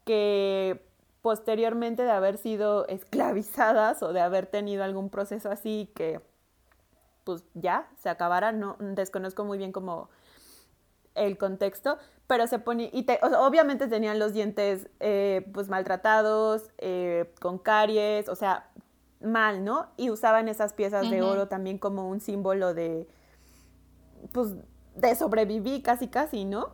[0.05, 0.85] que
[1.21, 6.21] posteriormente de haber sido esclavizadas o de haber tenido algún proceso así que
[7.23, 10.09] pues ya se acabara, no desconozco muy bien como
[11.13, 17.33] el contexto, pero se ponía, y te, obviamente tenían los dientes eh, pues maltratados, eh,
[17.41, 18.69] con caries, o sea,
[19.21, 19.89] mal, ¿no?
[19.97, 21.11] Y usaban esas piezas uh -huh.
[21.11, 23.07] de oro también como un símbolo de,
[24.31, 24.55] pues,
[24.95, 26.71] de sobrevivir casi casi, ¿no?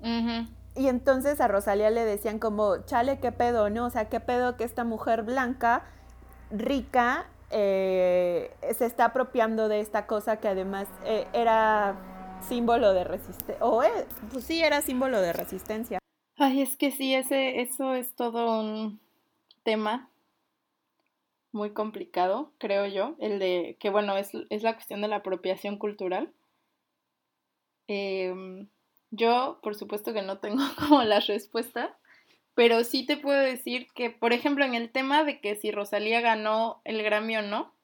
[0.00, 0.48] Uh -huh.
[0.76, 3.86] Y entonces a Rosalía le decían como, chale, qué pedo, ¿no?
[3.86, 5.84] O sea, qué pedo que esta mujer blanca,
[6.50, 11.96] rica, eh, se está apropiando de esta cosa que además eh, era
[12.46, 13.56] símbolo de resistencia.
[13.64, 13.82] O
[14.30, 15.98] pues sí, era símbolo de resistencia.
[16.36, 19.00] Ay, es que sí, ese, eso es todo un
[19.62, 20.10] tema
[21.52, 23.16] muy complicado, creo yo.
[23.18, 26.30] El de que, bueno, es, es la cuestión de la apropiación cultural.
[27.88, 28.66] Eh,
[29.10, 31.96] yo, por supuesto que no tengo como la respuesta,
[32.54, 36.20] pero sí te puedo decir que, por ejemplo, en el tema de que si Rosalía
[36.20, 37.74] ganó el Grammy o no,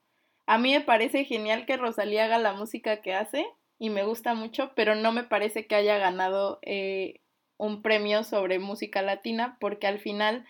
[0.47, 3.47] a mí me parece genial que Rosalía haga la música que hace
[3.79, 7.21] y me gusta mucho, pero no me parece que haya ganado eh,
[7.59, 10.47] un premio sobre música latina porque al final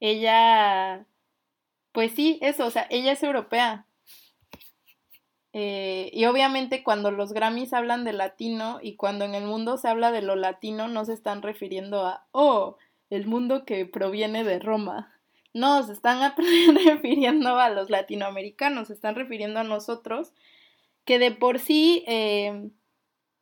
[0.00, 1.06] ella,
[1.92, 3.86] pues sí, eso, o sea, ella es europea,
[5.52, 9.88] eh, y obviamente cuando los Grammys hablan de latino y cuando en el mundo se
[9.88, 12.76] habla de lo latino no se están refiriendo a, oh,
[13.10, 15.14] el mundo que proviene de Roma.
[15.54, 16.34] No, se están
[16.86, 20.32] refiriendo a los latinoamericanos, se están refiriendo a nosotros,
[21.04, 22.70] que de por sí, eh,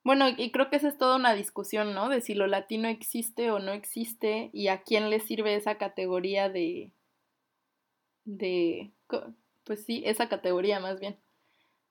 [0.04, 2.08] bueno, y creo que esa es toda una discusión, ¿no?
[2.08, 6.48] De si lo latino existe o no existe y a quién le sirve esa categoría
[6.48, 6.92] de,
[8.24, 8.92] de,
[9.64, 11.18] pues sí, esa categoría más bien.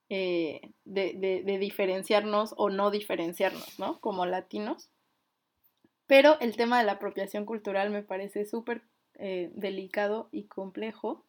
[0.08, 3.98] Eh, de, de, diferenciarnos o no diferenciarnos, ¿no?
[4.00, 4.88] Como latinos.
[6.06, 8.82] Pero el tema de la apropiación cultural me parece súper
[9.18, 11.26] eh, delicado y complejo.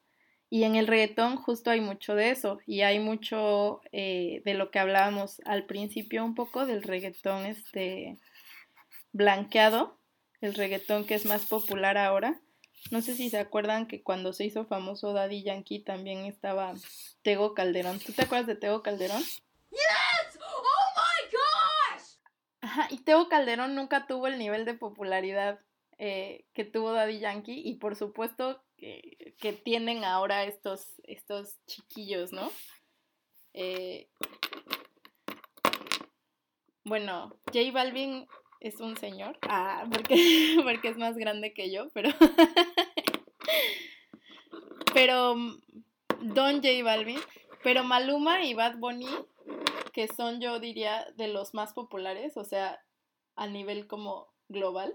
[0.50, 2.60] Y en el reggaetón justo hay mucho de eso.
[2.68, 8.20] Y hay mucho eh, de lo que hablábamos al principio un poco del reggaetón este
[9.12, 10.00] blanqueado,
[10.40, 12.40] el reggaetón que es más popular ahora.
[12.92, 16.74] No sé si se acuerdan que cuando se hizo famoso Daddy Yankee también estaba
[17.22, 18.00] Tego Calderón.
[18.00, 19.22] ¿Tú te acuerdas de Tego Calderón?
[19.70, 20.40] Yes!
[20.40, 20.64] Oh
[20.96, 22.04] my gosh!
[22.62, 25.60] Ajá, y Teo Calderón nunca tuvo el nivel de popularidad
[25.98, 32.32] eh, que tuvo Daddy Yankee y por supuesto que, que tienen ahora estos, estos chiquillos,
[32.32, 32.52] ¿no?
[33.54, 34.10] Eh,
[36.84, 38.28] bueno, J Balvin
[38.60, 40.16] es un señor, ah, porque,
[40.64, 42.10] porque es más grande que yo, pero...
[44.94, 45.36] pero
[46.22, 47.20] Don J Balvin,
[47.64, 49.08] pero Maluma y Bad Bunny,
[49.94, 52.84] que son yo diría de los más populares, o sea,
[53.36, 54.94] a nivel como global,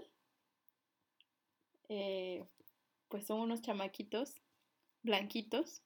[1.89, 2.45] eh,
[3.07, 4.41] pues son unos chamaquitos
[5.03, 5.83] blanquitos.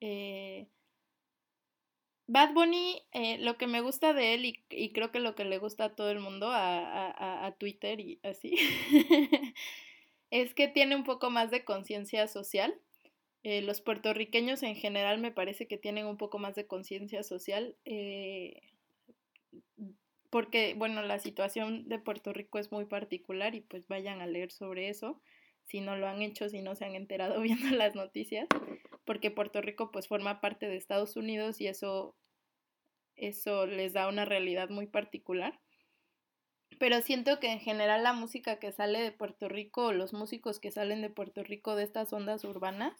[0.00, 0.68] Eh,
[2.26, 5.58] Bad Bunny, eh, lo que me gusta de él y, creo que lo que le
[5.58, 8.54] gusta a todo el mundo, a, Twitter y así,
[10.30, 12.74] es que tiene un poco más de conciencia social.
[13.42, 17.76] los puertorriqueños en general me parece que tienen un poco más de conciencia social
[20.32, 24.50] porque, bueno, la situación de Puerto Rico es muy particular y pues vayan a leer
[24.50, 25.20] sobre eso,
[25.72, 28.46] si no lo han hecho, si no se han enterado viendo las noticias,
[29.06, 32.14] porque Puerto Rico pues forma parte de Estados Unidos y eso,
[33.16, 35.58] eso les da una realidad muy particular.
[36.78, 40.70] Pero siento que en general la música que sale de Puerto Rico, los músicos que
[40.70, 42.94] salen de Puerto Rico de estas ondas urbanas,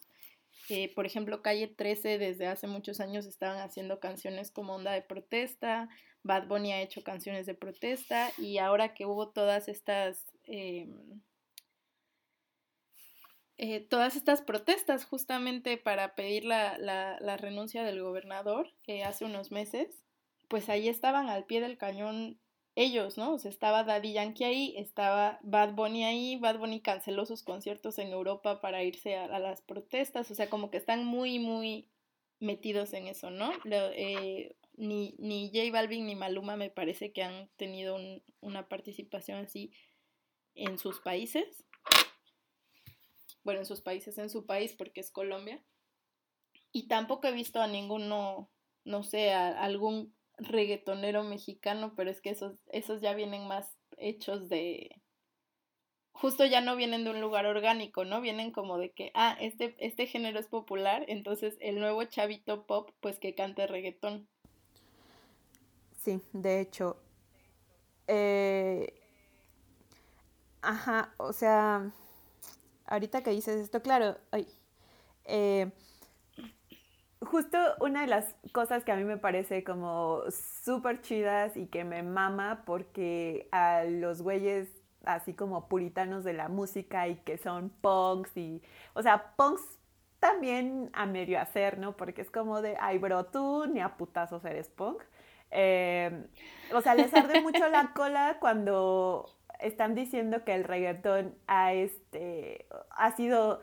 [0.69, 5.01] eh, por ejemplo, Calle 13 desde hace muchos años estaban haciendo canciones como onda de
[5.01, 5.89] protesta,
[6.23, 10.25] Bad Bunny ha hecho canciones de protesta y ahora que hubo todas estas...
[10.45, 11.21] Em,
[13.57, 19.51] eh, todas estas protestas justamente para pedir la, la, renuncia del gobernador eh, hace unos
[19.51, 20.03] meses,
[20.47, 22.39] pues ahí estaban al pie del cañón
[22.75, 23.33] ellos, ¿no?
[23.33, 27.99] O sea, estaba Daddy Yankee ahí, estaba Bad Bunny ahí, Bad Bunny canceló sus conciertos
[27.99, 31.87] en Europa para irse a, las protestas, o sea, como que están muy, muy
[32.39, 33.51] metidos en eso, ¿no?
[33.65, 37.97] Eh, ni, ni J Balvin ni Maluma me parece que han tenido
[38.41, 39.71] una participación así
[40.55, 41.63] en sus países.
[43.43, 45.63] Bueno, en sus países, en su país, porque es Colombia.
[46.71, 48.49] Y tampoco he visto a ninguno,
[48.83, 54.49] no sé, a algún reggaetonero mexicano, pero es que esos, esos ya vienen más hechos
[54.49, 55.01] de...
[56.11, 58.21] Justo ya no vienen de un lugar orgánico, ¿no?
[58.21, 62.91] Vienen como de que, ah, este, este género es popular, entonces el nuevo chavito pop,
[62.99, 64.27] pues que cante reggaetón.
[65.99, 66.97] Sí, de hecho.
[68.07, 68.93] Eh,
[70.61, 71.91] ajá, o sea,
[72.85, 74.47] ahorita que dices esto, claro, ay,
[75.25, 75.71] eh,
[77.21, 81.83] justo una de las cosas que a mí me parece como súper chidas y que
[81.83, 84.69] me mama porque a los güeyes
[85.05, 88.61] así como puritanos de la música y que son punks y,
[88.93, 89.61] o sea, punks
[90.19, 91.97] también a medio hacer, ¿no?
[91.97, 95.03] Porque es como de, ay, bro, tú ni a putazos eres punk.
[95.51, 96.25] Eh,
[96.73, 102.65] o sea, les arde mucho la cola cuando están diciendo que el reggaetón ha, este,
[102.91, 103.61] ha sido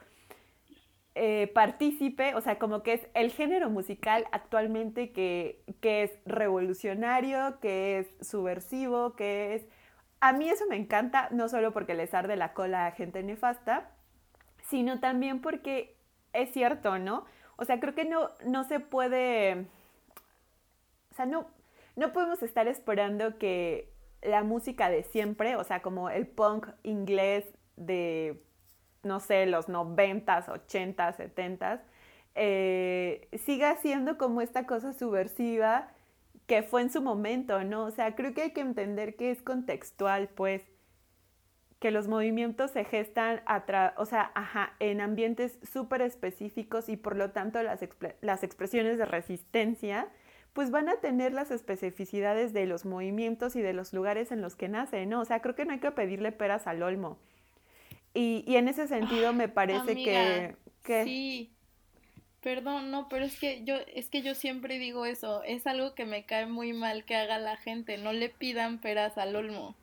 [1.15, 7.59] eh, partícipe, o sea, como que es el género musical actualmente que, que es revolucionario,
[7.61, 9.67] que es subversivo, que es...
[10.21, 13.91] A mí eso me encanta, no solo porque les arde la cola a gente nefasta,
[14.69, 15.97] sino también porque
[16.33, 17.25] es cierto, ¿no?
[17.57, 19.67] O sea, creo que no, no se puede...
[21.11, 21.49] O sea, no,
[21.97, 27.45] no podemos estar esperando que la música de siempre, o sea, como el punk inglés
[27.77, 28.43] de
[29.03, 31.81] no sé, los 90s, 80s, 70s,
[33.39, 35.89] siga siendo como esta cosa subversiva
[36.47, 37.85] que fue en su momento, ¿no?
[37.85, 40.63] O sea, creo que hay que entender que es contextual, pues,
[41.79, 43.41] que los movimientos se gestan
[43.97, 47.81] o sea, ajá, en ambientes súper específicos y por lo tanto las,
[48.21, 50.09] las expresiones de resistencia
[50.53, 54.57] pues van a tener las especificidades de los movimientos y de los lugares en los
[54.57, 55.21] que nacen, ¿no?
[55.21, 57.19] O sea, creo que no hay que pedirle peras al olmo.
[58.15, 60.57] Y, y en ese sentido me parece que,
[61.05, 61.51] Sí.
[62.41, 66.07] Perdón, no, pero es que yo es que yo siempre digo eso, es algo que
[66.07, 69.77] me cae muy mal que haga la gente, no le pidan peras al olmo.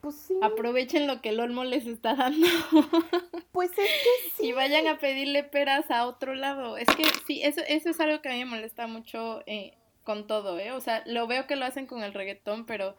[0.00, 0.34] Pues sí.
[0.40, 2.46] Aprovechen lo que el olmo les está dando.
[3.52, 4.46] Pues es que sí.
[4.46, 6.76] Y vayan a pedirle peras a otro lado.
[6.76, 9.74] Es que sí, eso, eso es algo que a mí me molesta mucho eh,
[10.10, 10.72] con todo, ¿eh?
[10.72, 12.96] O sea, lo veo que lo hacen con el reggaetón, pero...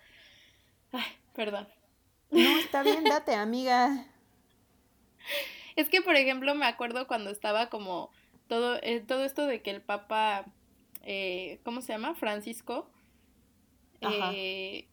[0.93, 1.03] Ay,
[1.33, 1.67] perdón.
[2.29, 4.07] No, está bien, date, amiga.
[5.75, 8.11] Es que, por ejemplo, me acuerdo cuando estaba como
[8.47, 10.45] todo, eh, todo esto de que el Papa,
[11.03, 12.15] eh, ¿cómo se llama?
[12.15, 12.89] Francisco,
[13.99, 14.87] eh,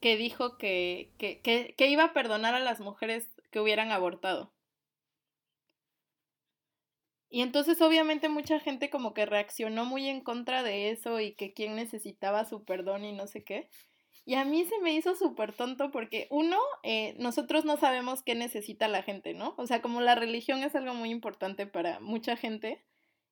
[0.00, 4.50] que dijo que, que, que, que iba a perdonar a las mujeres que hubieran abortado.
[7.34, 11.52] Y entonces obviamente mucha gente como que reaccionó muy en contra de eso y que
[11.52, 13.68] quien necesitaba su perdón y no sé qué.
[14.24, 18.36] Y a mí se me hizo súper tonto porque, uno, eh, nosotros no sabemos qué
[18.36, 19.56] necesita la gente, ¿no?
[19.58, 22.84] O sea, como la religión es algo muy importante para mucha gente,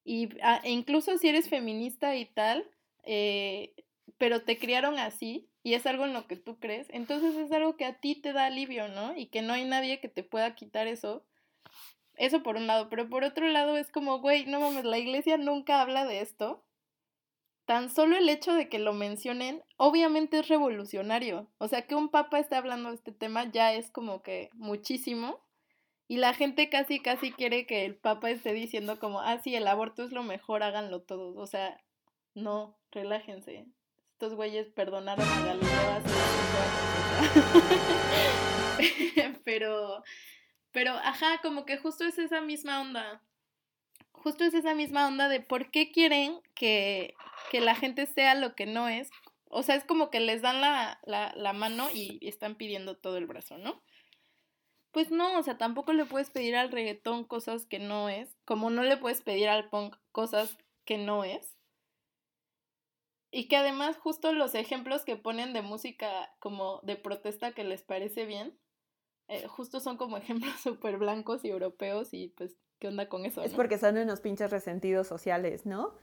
[0.02, 2.68] y ah, e incluso si eres feminista y tal,
[3.04, 3.72] eh,
[4.18, 7.76] pero te criaron así y es algo en lo que tú crees, entonces es algo
[7.76, 9.16] que a ti te da alivio, ¿no?
[9.16, 11.24] Y que no hay nadie que te pueda quitar eso.
[12.22, 15.38] Eso por un lado, pero por otro lado es como, güey, no mames, la iglesia
[15.38, 16.62] nunca habla de esto.
[17.64, 21.48] Tan solo el hecho de que lo mencionen, obviamente es revolucionario.
[21.58, 25.40] O sea, que un papa esté hablando de este tema ya es como que muchísimo.
[26.06, 29.66] Y la gente casi, casi quiere que el papa esté diciendo como, ah, sí, el
[29.66, 31.36] aborto es lo mejor, háganlo todos.
[31.36, 31.82] O sea,
[32.34, 33.66] no, relájense.
[34.12, 35.72] Estos güeyes perdonaron a Galileo
[39.44, 40.04] pero,
[40.72, 43.22] pero, ajá, como que justo es esa misma onda.
[44.12, 47.14] Justo es esa misma onda de por qué quieren que,
[47.50, 49.10] que la gente sea lo que no es.
[49.46, 53.26] O sea, es como que les dan la, la, mano y están pidiendo todo el
[53.26, 53.82] brazo, ¿no?
[54.92, 58.70] Pues no, o sea, tampoco le puedes pedir al reggaetón cosas que no es, como
[58.70, 61.58] no le puedes pedir al punk cosas que no es.
[63.30, 67.82] Y que además justo los ejemplos que ponen de música como de protesta que les
[67.82, 68.58] parece bien,
[69.28, 73.42] eh, justo son como ejemplos súper blancos y europeos y pues, ¿qué onda con eso?
[73.42, 75.94] Es porque son unos pinches resentidos sociales, ¿no?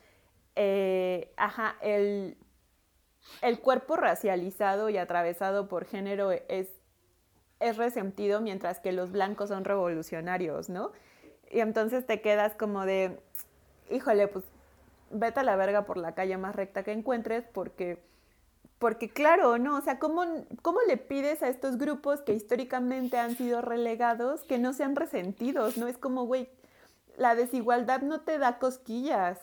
[0.55, 2.37] Eh, ajá, el,
[3.41, 6.69] el cuerpo racializado y atravesado por género es,
[7.59, 10.91] es resentido mientras que los blancos son revolucionarios, ¿no?
[11.51, 13.19] Y entonces te quedas como de,
[13.89, 14.45] híjole, pues
[15.11, 18.03] vete a la verga por la calle más recta que encuentres porque,
[18.79, 19.77] porque claro, ¿no?
[19.77, 20.23] O sea, ¿cómo,
[20.61, 25.77] ¿cómo le pides a estos grupos que históricamente han sido relegados que no sean resentidos?
[25.77, 25.87] ¿No?
[25.87, 26.49] Es como, güey,
[27.17, 29.37] la desigualdad no te da cosquillas.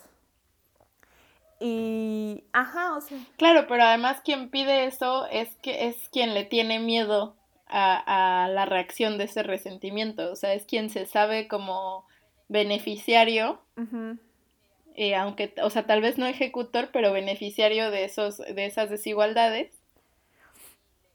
[1.61, 3.19] Y, ajá, o sea.
[3.37, 8.49] Claro, pero además quien pide eso es que es quien le tiene miedo a, a
[8.49, 10.33] la reacción de ese resentimiento.
[10.33, 12.07] O sea, es quien se sabe como
[12.49, 13.61] beneficiario
[14.99, 19.71] eh, aunque, o sea, tal vez no ejecutor, pero beneficiario de, esos, de esas desigualdades.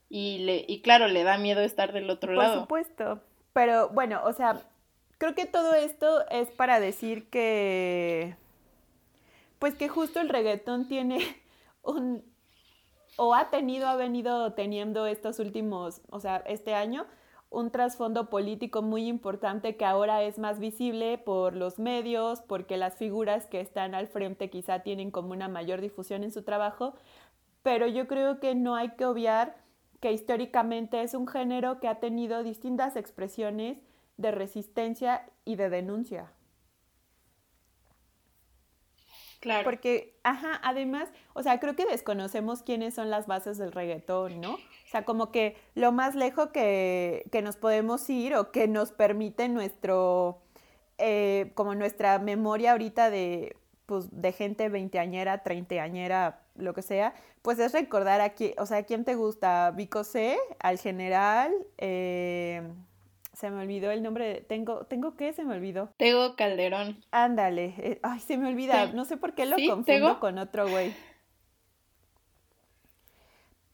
[0.08, 2.68] Y, le, y claro, le da miedo estar del otro lado.
[2.68, 3.22] Por supuesto.
[3.54, 4.62] Pero bueno, o sea,
[5.18, 8.36] creo que todo esto es para decir que,
[9.58, 11.20] pues que justo el reggaetón tiene
[11.82, 12.24] un,
[13.16, 17.08] o ha tenido, ha venido teniendo estos últimos, o sea, este año,
[17.52, 22.96] un trasfondo político muy importante que ahora es más visible por los medios, porque las
[22.96, 26.96] figuras que están al frente quizá tienen como una mayor difusión en su trabajo,
[27.62, 29.58] pero yo creo que no hay que obviar
[30.00, 33.78] que históricamente es un género que ha tenido distintas expresiones
[34.16, 36.32] de resistencia y de denuncia.
[39.42, 39.66] Claro.
[39.66, 44.58] Porque, ajá, además, o sea, creo que desconocemos quiénes son las bases del reggaetón, ¿no?
[44.92, 48.92] O sea, como que lo más lejos que, que nos podemos ir o que nos
[48.92, 50.42] permite nuestro,
[50.98, 57.58] eh, como nuestra memoria ahorita de, pues, de gente veinteañera, treintañera, lo que sea, pues
[57.60, 59.72] es recordar aquí, o sea, ¿quién te gusta?
[59.72, 62.62] Vico C, al general, eh,
[63.34, 64.28] se me olvidó el nombre.
[64.28, 65.32] De, tengo, ¿Tengo qué?
[65.32, 65.94] Se me olvidó.
[65.96, 67.02] Tego Calderón.
[67.12, 67.76] Ándale.
[67.78, 68.92] Eh, ay, se me olvida.
[68.92, 70.94] No sé por qué lo confundo con otro güey.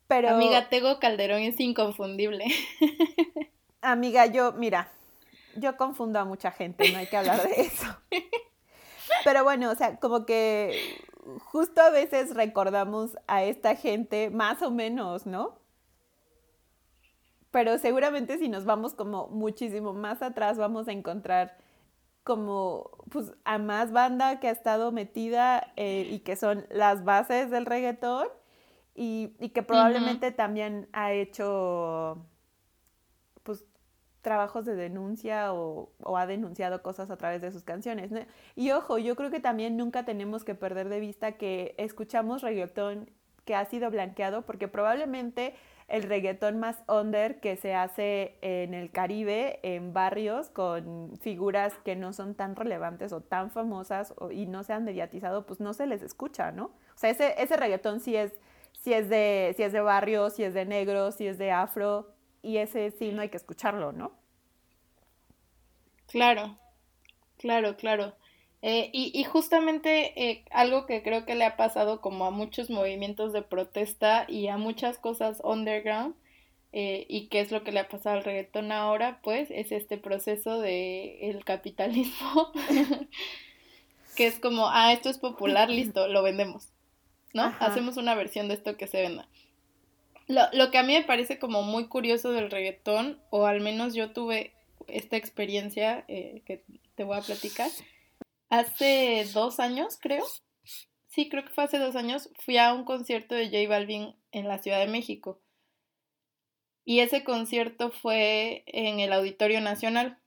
[0.08, 0.30] Pero...
[0.30, 2.46] Amiga, Tego Calderón es inconfundible.
[3.82, 4.92] Amiga, yo, mira,
[5.56, 7.88] yo confundo a mucha gente, no hay que hablar de eso.
[9.24, 11.00] Pero bueno, o sea, como que
[11.40, 15.60] justo a veces recordamos a esta gente más o menos, ¿no?
[17.58, 21.58] pero seguramente si nos vamos como muchísimo más atrás vamos a encontrar
[22.24, 27.50] como pues a más banda que ha estado metida eh, y que son las bases
[27.50, 28.28] del reggaetón
[29.00, 32.26] y, que probablemente también ha hecho
[33.44, 33.64] pues
[34.22, 38.12] trabajos de denuncia o, ha denunciado cosas a través de sus canciones.
[38.56, 43.12] Y ojo, yo creo que también nunca tenemos que perder de vista que escuchamos reggaetón
[43.46, 45.54] que ha sido blanqueado porque probablemente
[45.88, 51.96] el reggaetón más under que se hace en el Caribe, en barrios con figuras que
[51.96, 55.86] no son tan relevantes o tan famosas y no se han mediatizado, pues no se
[55.86, 56.66] les escucha, ¿no?
[56.66, 58.34] O sea, ese, ese reggaetón sí es,
[58.82, 62.14] sí es de, sí es de barrio, sí es de negro, sí es de afro,
[62.42, 64.12] y ese sí no hay que escucharlo, ¿no?
[66.08, 66.58] Claro,
[67.38, 68.14] claro, claro.
[68.64, 73.32] Eh, y, justamente eh, algo que creo que le ha pasado como a muchos movimientos
[73.32, 76.16] de protesta y a muchas cosas underground,
[76.74, 79.98] eh, y qué es lo que le ha pasado al reggaetón ahora, pues es este
[79.98, 82.52] proceso de el capitalismo,
[84.16, 86.70] que es como, ah, esto es popular, listo, lo vendemos,
[87.34, 87.56] ¿no?
[87.60, 89.28] Hacemos una versión de esto que se venda.
[90.28, 93.94] Lo, lo que a mí me parece como muy curioso del reggaetón, o al menos
[93.94, 94.54] yo tuve
[94.88, 96.64] esta experiencia eh, que
[96.96, 97.70] te voy a platicar,
[98.50, 100.26] hace dos años, creo.
[101.08, 104.48] Sí, creo que fue hace dos años, fui a un concierto de J Balvin en
[104.48, 105.42] la Ciudad de México.
[106.86, 110.20] Y ese concierto fue en el Auditorio Nacional,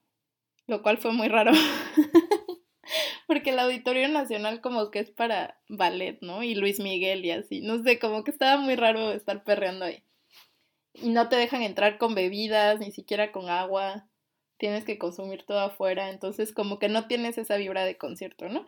[0.66, 1.52] lo cual fue muy raro.
[3.30, 6.42] Porque el Auditorio Nacional como que es para ballet, ¿no?
[6.42, 7.60] Y Luis Miguel y así.
[7.60, 10.02] No sé, como que estaba muy raro estar perreando ahí.
[10.94, 14.08] Y no te dejan entrar con bebidas, ni siquiera con agua.
[14.56, 16.10] Tienes que consumir todo afuera.
[16.10, 18.66] Entonces como que no tienes esa vibra de concierto, ¿no?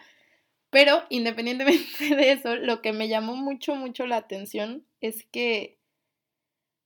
[0.70, 5.80] Pero independientemente de eso, lo que me llamó mucho, mucho la atención es que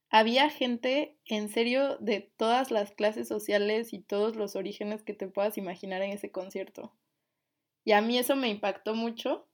[0.08, 5.28] había gente, en serio, de todas las clases sociales y todos los orígenes que te
[5.28, 6.94] puedas imaginar en ese concierto.
[7.86, 9.46] Y a mí eso me impactó mucho,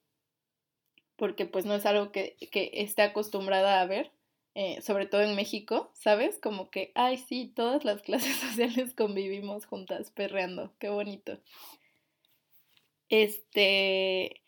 [1.16, 4.10] porque pues no es algo que, que esté acostumbrada a ver,
[4.54, 6.38] eh, sobre todo en México, ¿sabes?
[6.38, 11.40] Como que, ay, sí, todas las clases sociales convivimos juntas, perreando, qué bonito.
[13.10, 14.40] Este,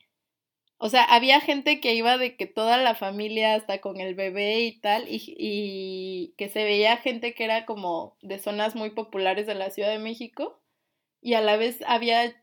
[0.79, 4.61] o sea, había gente que iba de que toda la familia, hasta con el bebé
[4.63, 9.47] y tal, y, y, que se veía gente que era como de zonas muy populares
[9.47, 10.59] de la Ciudad de México,
[11.21, 12.35] y a la vez había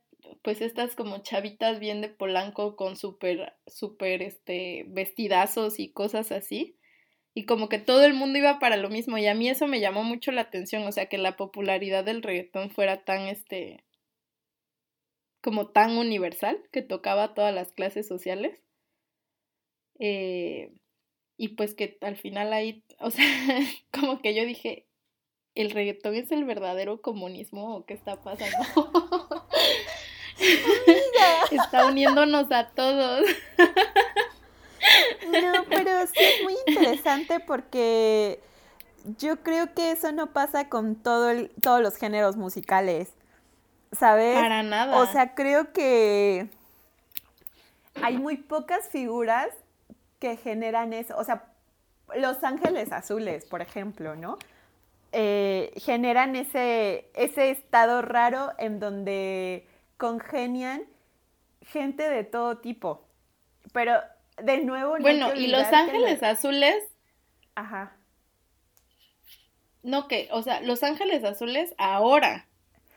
[0.42, 6.78] pues estas como chavitas bien de Polanco con súper, súper, este, vestidazos y cosas así.
[7.34, 9.18] Y como que todo el mundo iba para lo mismo.
[9.18, 10.84] Y a mí eso me llamó mucho la atención.
[10.84, 13.84] O sea, que la popularidad del reggaetón fuera tan, este,
[15.42, 18.60] como tan universal, que tocaba a todas las clases sociales.
[20.00, 20.74] Eh,
[21.38, 23.26] y pues que al final ahí, o sea,
[23.92, 24.88] como que yo dije,
[25.56, 28.58] ¿el reggaetón es el verdadero comunismo o qué está pasando?
[31.52, 33.28] Está uniéndonos a todos.
[35.28, 38.42] No, pero sí es muy interesante porque
[39.18, 43.14] yo creo que eso no pasa con todo el, todos los géneros musicales.
[43.92, 44.36] ¿Sabes?
[44.36, 44.98] Para nada.
[44.98, 46.50] O sea, creo que
[48.02, 49.50] hay muy pocas figuras
[50.20, 51.18] que generan eso.
[51.18, 51.46] O sea,
[52.16, 54.38] Los Ángeles Azules, por ejemplo, ¿no?
[55.12, 59.68] Eh, generan ese, ese estado raro en donde
[60.02, 60.82] congenian
[61.62, 63.08] gente de todo tipo.
[63.72, 64.02] Pero
[64.42, 64.98] de nuevo...
[64.98, 66.84] No bueno, y Los Ángeles Azules...
[67.54, 67.96] Ajá.
[69.84, 72.48] No que, o sea, Los Ángeles Azules ahora.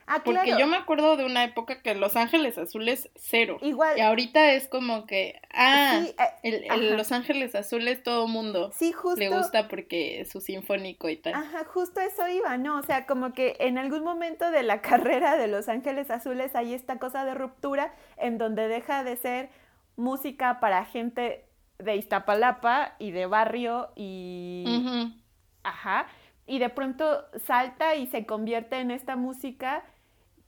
[0.07, 3.59] Ah, Porque yo me acuerdo de una época que Los Ángeles Azules cero.
[3.63, 3.97] Igual.
[3.97, 8.93] Y ahorita es como que, ah, sí, eh, el, Los Ángeles Azules todo mundo sí,
[8.93, 11.35] justo, le gusta porque es su sinfónico y tal.
[11.35, 12.79] Ajá, justo eso iba, ¿no?
[12.79, 16.75] O sea, como que en algún momento de la carrera de Los Ángeles Azules hay
[16.75, 19.49] esta cosa de ruptura en donde deja de ser
[19.97, 21.47] música para gente
[21.79, 25.15] de Iztapalapa y de barrio y...
[25.63, 26.07] Ajá.
[26.47, 29.83] Y de pronto salta y se convierte en esta música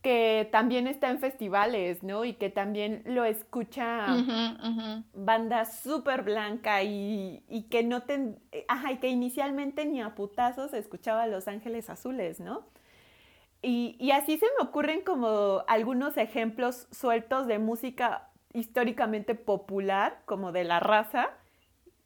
[0.06, 2.24] que también está en festivales, ¿no?
[2.24, 4.06] Y que también lo escucha
[5.14, 8.36] banda súper blanca y, que no te...
[8.68, 12.68] Ajá, y que inicialmente ni a putazos escuchaba Los Ángeles Azules, ¿no?
[13.62, 20.52] Y, y así se me ocurren como algunos ejemplos sueltos de música históricamente popular, como
[20.52, 21.30] de la raza,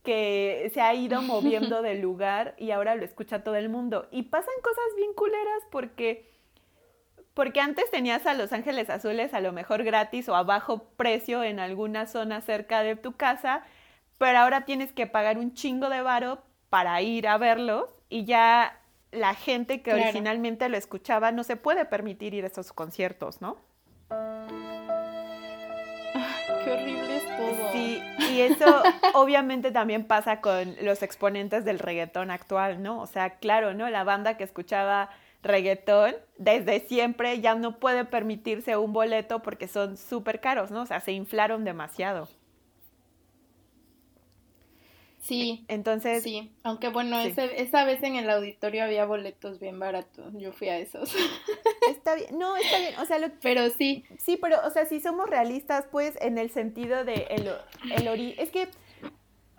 [0.05, 4.09] que se ha ido moviendo del lugar y ahora lo escucha todo el mundo.
[4.11, 6.30] Y pasan cosas bien culeras porque
[7.41, 11.43] porque antes tenías a Los Ángeles Azules a lo mejor gratis o a bajo precio
[11.43, 13.63] en alguna zona cerca de tu casa,
[14.19, 18.79] pero ahora tienes que pagar un chingo de varo para ir a verlos y ya
[19.11, 23.57] la gente que originalmente lo escuchaba no se puede permitir ir a esos conciertos, ¿no?
[26.63, 27.73] qué horrible es todo.
[27.73, 28.83] Sí, y eso
[29.15, 33.01] obviamente también pasa con los exponentes del reggaetón actual, ¿no?
[33.01, 33.89] O sea, claro, ¿no?
[33.89, 35.09] La banda que escuchaba
[35.43, 40.83] reggaetón, desde siempre ya no puede permitirse un boleto porque son súper caros, ¿no?
[40.83, 42.29] O sea, se inflaron demasiado.
[45.21, 45.65] Sí.
[45.69, 46.23] Entonces.
[46.23, 50.33] Sí, aunque bueno, esa vez en el auditorio había boletos bien baratos.
[50.35, 51.15] Yo fui a esos.
[51.91, 52.99] Está bien, no, está bien.
[52.99, 54.05] O sea, lo, pero sí.
[54.19, 57.51] Sí, pero, o sea, si somos realistas, pues, en el sentido de el,
[57.93, 58.69] el ori Es que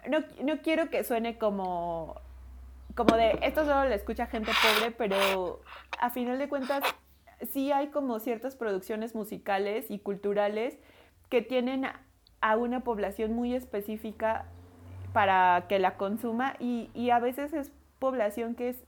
[0.07, 2.15] no, no quiero que suene como
[2.95, 5.61] como de esto solo lo escucha gente pobre, pero
[5.99, 6.83] a final de cuentas
[7.51, 10.77] sí hay como ciertas producciones musicales y culturales
[11.29, 11.85] que tienen
[12.41, 14.45] a una población muy específica
[15.13, 18.83] para que la consuma y, y a veces es población que es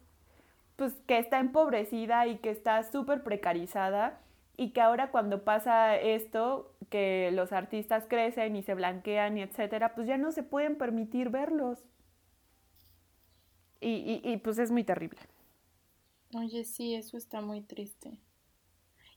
[0.76, 4.20] pues que está empobrecida y que está súper precarizada
[4.58, 9.96] y que ahora cuando pasa esto, que los artistas crecen y se blanquean y etcétera,
[9.96, 11.84] pues ya no se pueden permitir verlos.
[13.84, 15.20] Y, y, y pues es muy terrible.
[16.34, 18.12] Oye, sí, eso está muy triste.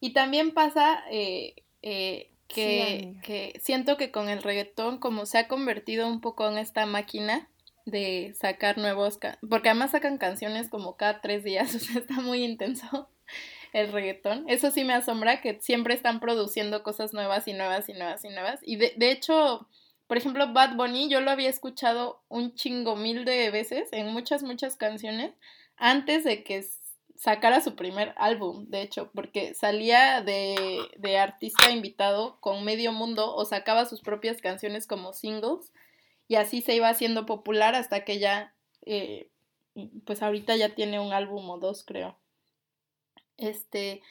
[0.00, 5.48] Y también pasa eh, eh, que, que siento que con el reggaetón, como se ha
[5.48, 7.48] convertido un poco en esta máquina
[7.86, 12.44] de sacar nuevos, porque además sacan canciones como cada tres días, o sea, está muy
[12.44, 13.08] intenso
[13.72, 14.48] el reggaetón.
[14.48, 18.28] Eso sí me asombra que siempre están produciendo cosas nuevas y nuevas y nuevas y
[18.28, 18.60] nuevas.
[18.62, 19.68] Y de, de hecho,
[20.06, 24.42] por ejemplo, Bad Bunny, yo lo había escuchado un chingo mil de veces en muchas,
[24.42, 25.34] muchas canciones
[25.76, 26.64] antes de que
[27.16, 33.34] sacara su primer álbum, de hecho, porque salía de, de artista invitado con medio mundo
[33.34, 35.72] o sacaba sus propias canciones como singles
[36.28, 38.54] y así se iba haciendo popular hasta que ya,
[38.84, 39.30] eh,
[40.04, 42.18] pues ahorita ya tiene un álbum o dos, creo.
[43.36, 44.02] Este,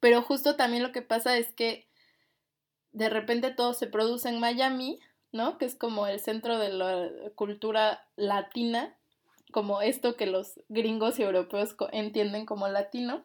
[0.00, 1.86] pero justo también lo que pasa es que
[2.92, 5.00] de repente todo se produce en Miami,
[5.32, 5.58] ¿no?
[5.58, 8.96] Que es como el centro de la cultura latina,
[9.50, 13.24] como esto que los gringos y europeos entienden como latino.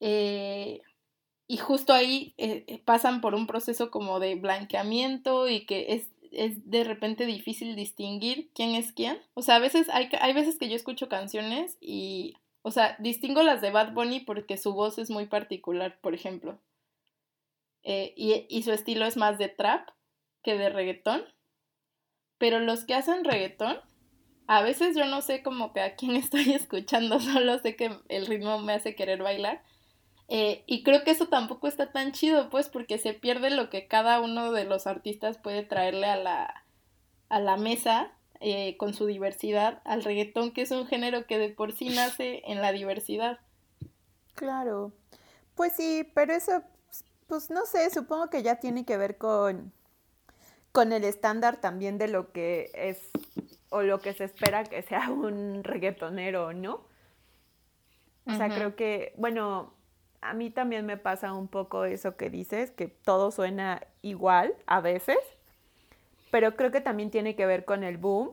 [0.00, 0.80] Eh,
[1.46, 6.08] y justo ahí eh, eh, pasan por un proceso como de blanqueamiento y que es,
[6.32, 9.18] es de repente difícil distinguir quién es quién.
[9.34, 13.42] O sea, a veces hay, hay veces que yo escucho canciones y, o sea, distingo
[13.42, 16.58] las de Bad Bunny porque su voz es muy particular, por ejemplo.
[17.84, 19.88] Y, y su estilo es más de trap
[20.42, 21.24] que de reggaetón.
[22.38, 23.78] Pero los que hacen reggaetón,
[24.46, 28.26] a veces yo no sé como que a quién estoy escuchando, solo sé que el
[28.26, 29.62] ritmo me hace querer bailar.
[30.28, 33.86] Eh, y creo que eso tampoco está tan chido, pues, porque se pierde lo que
[33.86, 36.64] cada uno de los artistas puede traerle a la,
[37.28, 41.50] a la mesa eh, con su diversidad al reggaetón, que es un género que de
[41.50, 43.40] por sí nace en la diversidad.
[44.34, 44.92] Claro.
[45.54, 46.62] Pues sí, pero eso,
[47.26, 49.72] pues no sé, supongo que ya tiene que ver con,
[50.72, 53.10] con el estándar también de lo que es
[53.68, 56.90] o lo que se espera que sea un reggaetonero, ¿no?
[58.26, 59.74] O sea, creo que, bueno,
[60.20, 64.80] a mí también me pasa un poco eso que dices, que todo suena igual a
[64.80, 65.18] veces,
[66.30, 68.32] pero creo que también tiene que ver con el boom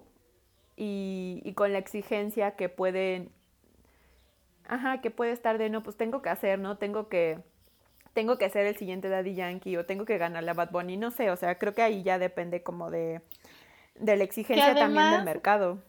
[0.78, 3.32] y, y con la exigencia que pueden,
[4.68, 6.78] ajá, que puede estar de, no, pues tengo que hacer, ¿no?
[6.78, 7.40] Tengo que,
[8.14, 11.12] tengo que ser el siguiente Daddy Yankee o tengo que ganarle a Bad Bunny, no
[11.12, 13.22] sé, o sea, creo que ahí ya depende como de,
[13.96, 15.80] de la exigencia también del mercado.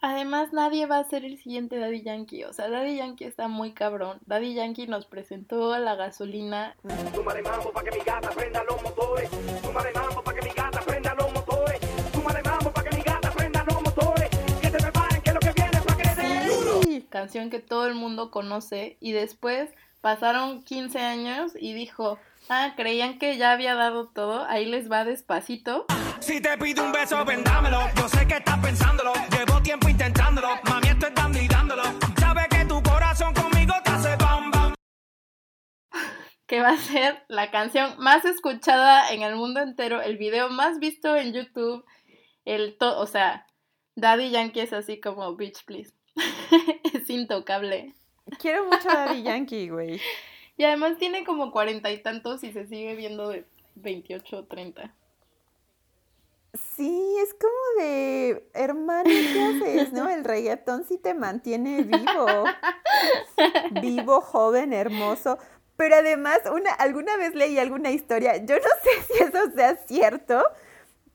[0.00, 2.44] Además, nadie va a ser el siguiente Daddy Yankee.
[2.44, 4.20] O sea, Daddy Yankee está muy cabrón.
[4.26, 6.76] Daddy Yankee nos presentó la gasolina.
[7.12, 9.28] Súmale mambo pa' que mi gata prenda los motores.
[9.60, 11.80] Súmale mambo pa' que mi gata prenda los motores.
[12.12, 14.30] Súmale mambo pa' que mi gata prenda los motores.
[14.60, 16.82] Que se preparen que lo que viene es pa' que le den.
[16.84, 17.06] Sí.
[17.10, 19.68] canción que todo el mundo conoce y después
[20.00, 22.18] pasaron 15 años y dijo,
[22.48, 25.86] ah, creían que ya había dado todo, ahí les va despacito.
[26.20, 27.80] Si te pido un beso, vendámelo.
[27.96, 29.12] Yo sé que estás pensándolo.
[29.30, 30.48] Llevo tiempo intentándolo.
[30.64, 31.82] Mami, esto es dando y dándolo.
[32.18, 34.74] Sabes que tu corazón conmigo te hace bam bam.
[36.46, 40.78] que va a ser la canción más escuchada en el mundo entero, el video más
[40.78, 41.84] visto en YouTube,
[42.44, 43.46] el to o sea,
[43.96, 45.92] Daddy Yankee es así como Bitch Please.
[46.94, 47.94] es intocable.
[48.38, 50.00] Quiero mucho a Daddy Yankee, güey.
[50.56, 53.44] Y además tiene como cuarenta y tantos y se sigue viendo de
[53.76, 54.94] 28 o 30.
[56.54, 59.92] Sí, es como de, hermano, ¿qué haces?
[59.92, 60.08] ¿No?
[60.08, 62.44] El reggaetón sí te mantiene vivo.
[63.80, 65.38] Vivo, joven, hermoso.
[65.76, 70.42] Pero además, una, alguna vez leí alguna historia, yo no sé si eso sea cierto,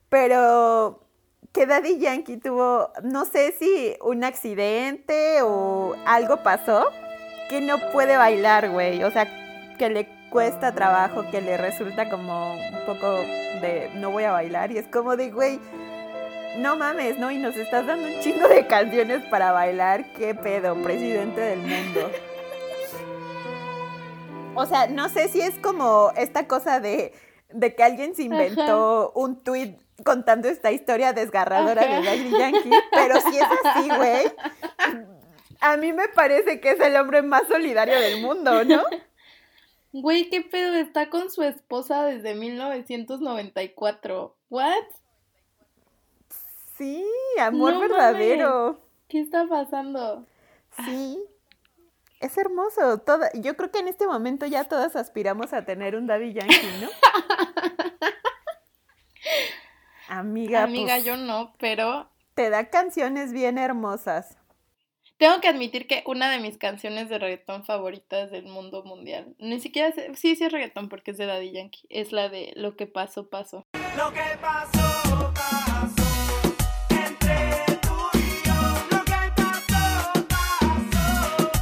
[0.07, 1.03] pero
[1.51, 6.87] que Daddy Yankee tuvo, no sé si un accidente o algo pasó,
[7.53, 9.03] que no puede bailar, güey.
[9.03, 9.27] O sea,
[9.77, 13.11] que le cuesta trabajo, que le resulta como un poco
[13.61, 14.71] de no voy a bailar.
[14.71, 15.59] Y es como de, güey,
[16.57, 17.29] no mames, ¿no?
[17.29, 20.13] Y nos estás dando un chingo de canciones para bailar.
[20.13, 22.09] ¿Qué pedo, presidente del mundo?
[24.55, 27.11] O sea, no sé si es como esta cosa de,
[27.49, 32.01] de que alguien se inventó un tweet contando esta historia desgarradora Ajá.
[32.01, 34.31] de Daddy Yankee, pero si es así, güey,
[35.63, 38.83] a mí me parece que es el hombre más solidario del mundo, ¿no?
[39.93, 40.73] Güey, ¿qué pedo?
[40.73, 44.35] Está con su esposa desde 1994.
[44.49, 44.83] ¿What?
[46.75, 47.05] Sí,
[47.39, 48.81] amor No verdadero.
[49.07, 50.25] ¿Qué está pasando?
[50.83, 51.23] Sí.
[52.19, 52.97] Es hermoso.
[52.97, 56.81] Toda, yo creo que en este momento ya todas aspiramos a tener un Daddy Yankee,
[56.81, 56.89] ¿no?
[60.09, 64.39] Amiga, Amiga, pues, yo no, pero te da canciones bien hermosas.
[65.17, 69.59] Tengo que admitir que una de mis canciones de reggaetón favoritas del mundo mundial, ni
[69.59, 72.75] siquiera sé, sí, sí es reggaetón porque es de Daddy Yankee, es la de Lo
[72.75, 73.63] que pasó, pasó.
[73.95, 76.03] Lo que pasó, pasó.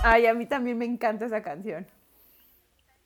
[0.04, 1.86] Ay, a mí también me encanta esa canción.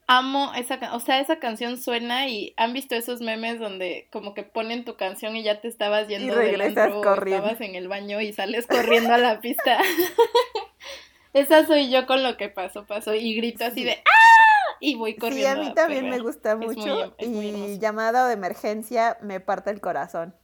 [0.08, 4.36] Amo esa canción, o sea, esa canción suena y han visto esos memes donde como
[4.36, 7.48] que ponen tu canción y ya te estabas yendo del regresas antro, corriendo.
[7.48, 9.80] estabas en el baño y sales corriendo a la pista.
[11.34, 14.78] Esa soy yo con lo que pasó, pasó y grito así de ¡ah!
[14.80, 15.64] y voy corriendo.
[15.64, 17.16] Sí, a mí también me gusta mucho.
[17.18, 20.36] es muy y llamada de emergencia me parte el corazón.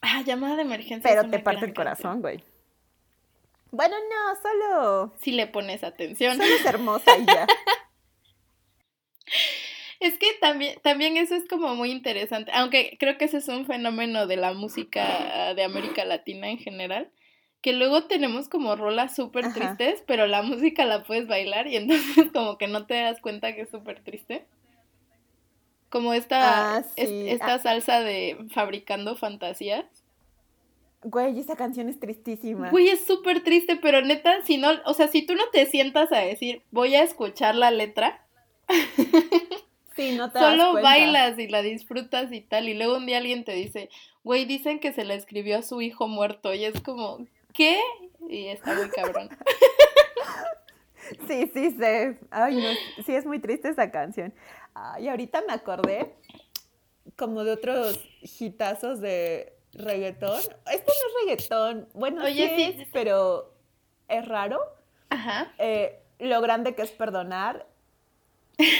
[0.00, 1.02] Ah, llamada de emergencia.
[1.02, 2.42] Pero te parte el corazón, güey.
[3.70, 5.14] Bueno, no, solo.
[5.20, 6.36] Si le pones atención.
[6.36, 7.46] Solo es hermosa y ya.
[10.00, 13.66] Es que también, también eso es como muy interesante, aunque creo que ese es un
[13.66, 17.10] fenómeno de la música de América Latina en general,
[17.60, 22.28] que luego tenemos como rolas súper tristes, pero la música la puedes bailar y entonces
[22.34, 24.46] como que no te das cuenta que es súper triste.
[25.90, 27.58] Como esta, Ah, es- esta Ah.
[27.58, 29.84] salsa de fabricando fantasías.
[31.02, 32.70] Güey, esa canción es tristísima.
[32.70, 36.12] Güey, es súper triste, pero neta, si no, o sea, si tú no te sientas
[36.12, 38.24] a decir, voy a escuchar la letra,
[39.96, 43.18] Sí, no te das Solo bailas y la disfrutas y tal, y luego un día
[43.18, 43.90] alguien te dice,
[44.22, 47.80] güey, dicen que se la escribió a su hijo muerto, y es como, ¿qué?
[48.28, 49.28] Y está muy cabrón.
[51.26, 52.20] Sí, sí, sé.
[52.30, 54.32] Ay, no, sí es muy triste esa canción.
[54.74, 56.14] Ay, ahorita me acordé
[57.16, 60.38] como de otros hitazos de reggaetón.
[60.38, 61.88] Este no es reggaetón.
[61.94, 62.86] Bueno, Oye, sí.
[62.92, 63.52] pero
[64.08, 64.60] es raro.
[65.08, 65.52] Ajá.
[65.58, 67.66] Eh, lo grande que es perdonar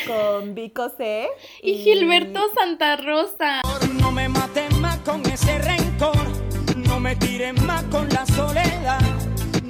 [0.07, 1.29] con Vico C.
[1.63, 3.63] Y Gilberto Santa Rosa.
[4.01, 6.17] No me mates más con ese rencor,
[6.77, 9.01] no me tires más con la soledad,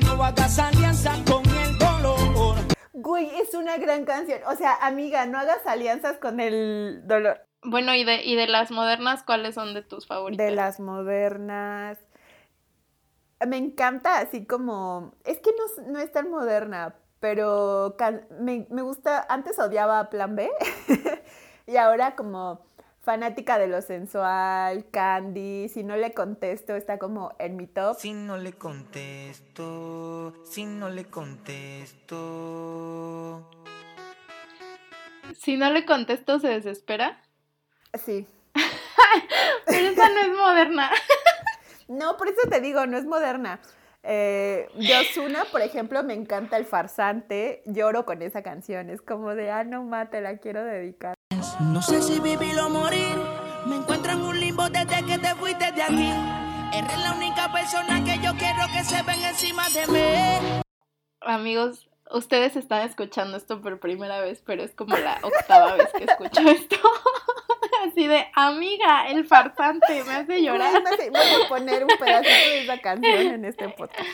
[0.04, 2.56] no hagas alianza con el dolor.
[2.92, 4.40] Güey, es una gran canción.
[4.46, 7.40] O sea, amiga, no hagas alianzas con el dolor.
[7.62, 10.46] Bueno, y de, y de las modernas, ¿cuáles son de tus favoritas?
[10.46, 11.98] De las modernas.
[13.46, 15.14] Me encanta así como...
[15.24, 17.96] Es que no, no es tan moderna, pero
[18.40, 19.26] me, me gusta...
[19.28, 20.50] Antes odiaba a Plan B
[21.66, 22.62] y ahora como
[23.02, 27.96] fanática de lo sensual, Candy, si no le contesto está como en mi top.
[27.98, 32.20] Si no le contesto, si no le contesto.
[35.36, 37.22] Si no le contesto, se desespera.
[38.04, 38.26] Sí.
[39.66, 40.90] Pero esa no es moderna.
[41.88, 43.58] No, por eso te digo, no es moderna.
[44.02, 47.62] Eh, de por ejemplo, me encanta el farsante.
[47.66, 48.90] Lloro con esa canción.
[48.90, 51.14] Es como de, ah, no mate, la quiero dedicar.
[51.60, 53.16] No sé si vivir o morir,
[53.66, 56.12] me encuentro en un limbo desde que te fuiste de aquí.
[56.72, 60.62] Eres la única persona que yo quiero que se ven encima de mí.
[61.20, 66.04] Amigos, ustedes están escuchando esto por primera vez, pero es como la octava vez que
[66.04, 66.76] escucho esto.
[67.86, 70.82] Así de, amiga, el farsante me hace llorar.
[70.82, 74.08] Voy a poner un pedacito de esa canción en este podcast.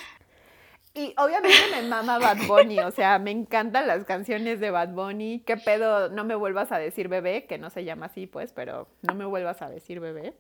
[0.95, 5.41] Y obviamente me mama Bad Bunny, o sea, me encantan las canciones de Bad Bunny.
[5.45, 6.09] ¿Qué pedo?
[6.09, 9.27] No me vuelvas a decir bebé, que no se llama así, pues, pero no me
[9.27, 10.35] vuelvas a decir bebé.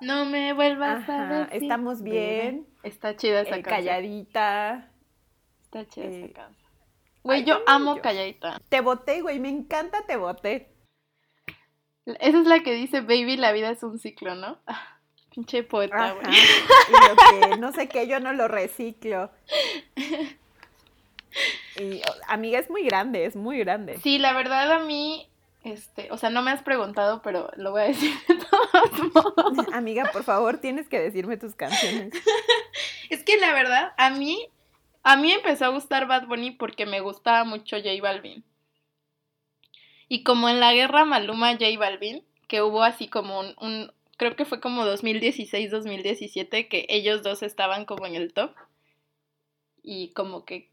[0.00, 1.62] No me vuelvas Ajá, a decir.
[1.62, 2.66] estamos bien.
[2.82, 3.86] Está chida esa Eh, canción.
[3.86, 4.90] calladita.
[5.64, 6.70] Está chida Eh, esa canción.
[7.22, 8.02] Güey, yo amo yo.
[8.02, 8.60] Calladita.
[8.68, 10.73] Te boté, güey, me encanta Te boté.
[12.06, 14.58] Esa es la que dice, baby, la vida es un ciclo, ¿no?
[14.66, 14.98] Ah,
[15.30, 16.26] pinche poeta, güey.
[16.36, 19.30] Y lo que no sé qué, yo no lo reciclo.
[21.80, 23.98] Y, amiga, es muy grande, es muy grande.
[24.02, 25.28] Sí, la verdad a mí,
[25.64, 29.68] este, o sea, no me has preguntado, pero lo voy a decir de todos modos.
[29.72, 32.12] Amiga, por favor, tienes que decirme tus canciones.
[33.10, 34.48] Es que la verdad, a mí,
[35.02, 38.44] a mí empezó a gustar Bad Bunny porque me gustaba mucho J Balvin.
[40.08, 44.44] Y como en la guerra Maluma J Balvin, que hubo así como un, creo que
[44.44, 48.52] fue como 2016-2017, que ellos dos estaban como en el top.
[49.82, 50.70] Y como que,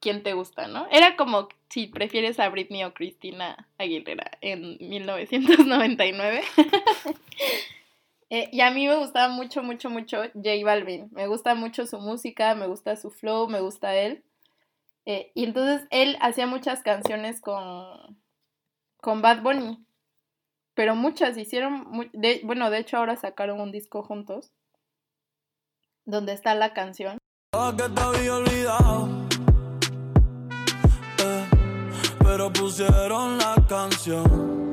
[0.00, 0.86] ¿quién te gusta, no?
[0.90, 6.42] Era como si prefieres a Britney o Cristina Aguilera en 1999.
[8.34, 11.10] Eh, y a mí me gustaba mucho, mucho, mucho J Balvin.
[11.12, 14.24] Me gusta mucho su música, me gusta su flow, me gusta él.
[15.04, 18.16] Eh, y entonces él hacía muchas canciones con,
[19.02, 19.84] con Bad Bunny.
[20.74, 24.52] Pero muchas hicieron, de- bueno, de hecho ahora sacaron un disco juntos.
[26.06, 27.18] Donde está la canción.
[27.76, 29.08] Que te había olvidado.
[31.18, 31.46] Eh,
[32.20, 34.72] pero pusieron la canción.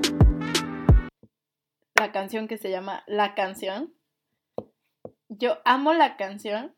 [1.99, 3.93] la canción que se llama La canción.
[5.27, 6.73] Yo amo la canción.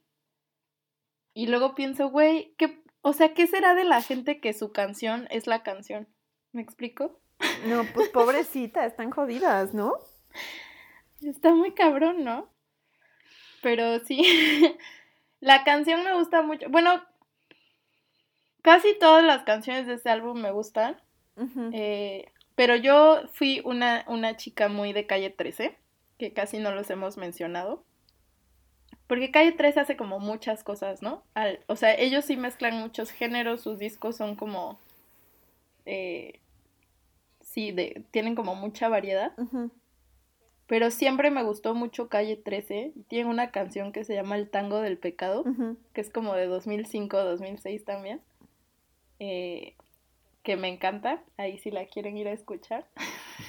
[1.35, 5.27] Y luego pienso, güey, ¿qué, o sea, ¿qué será de la gente que su canción
[5.29, 6.07] es la canción?
[6.53, 7.21] ¿Me explico?
[7.67, 9.93] No, pues pobrecita, están jodidas, ¿no?
[11.21, 12.49] Está muy cabrón, ¿no?
[13.61, 14.23] Pero sí,
[15.39, 16.67] la canción me gusta mucho.
[16.69, 17.03] Bueno,
[18.61, 20.99] casi todas las canciones de este álbum me gustan.
[21.73, 25.77] Eh, pero yo fui una, una chica muy de calle 13,
[26.19, 27.83] que casi no los hemos mencionado.
[29.07, 31.23] Porque calle 13 hace como muchas cosas, ¿no?
[31.33, 34.79] Al- o sea, ellos sí mezclan muchos géneros, sus discos son como.
[35.85, 36.39] eh,
[37.51, 39.33] sí, de, tienen como mucha variedad.
[40.67, 42.93] Pero siempre me gustó mucho Calle 13.
[42.95, 45.43] y Tiene una canción que se llama El Tango del Pecado,
[45.93, 48.21] que es como de 2005, 2006 también.
[49.19, 49.75] eh,
[50.43, 51.21] que me encanta.
[51.37, 52.87] Ahí si la quieren ir a escuchar.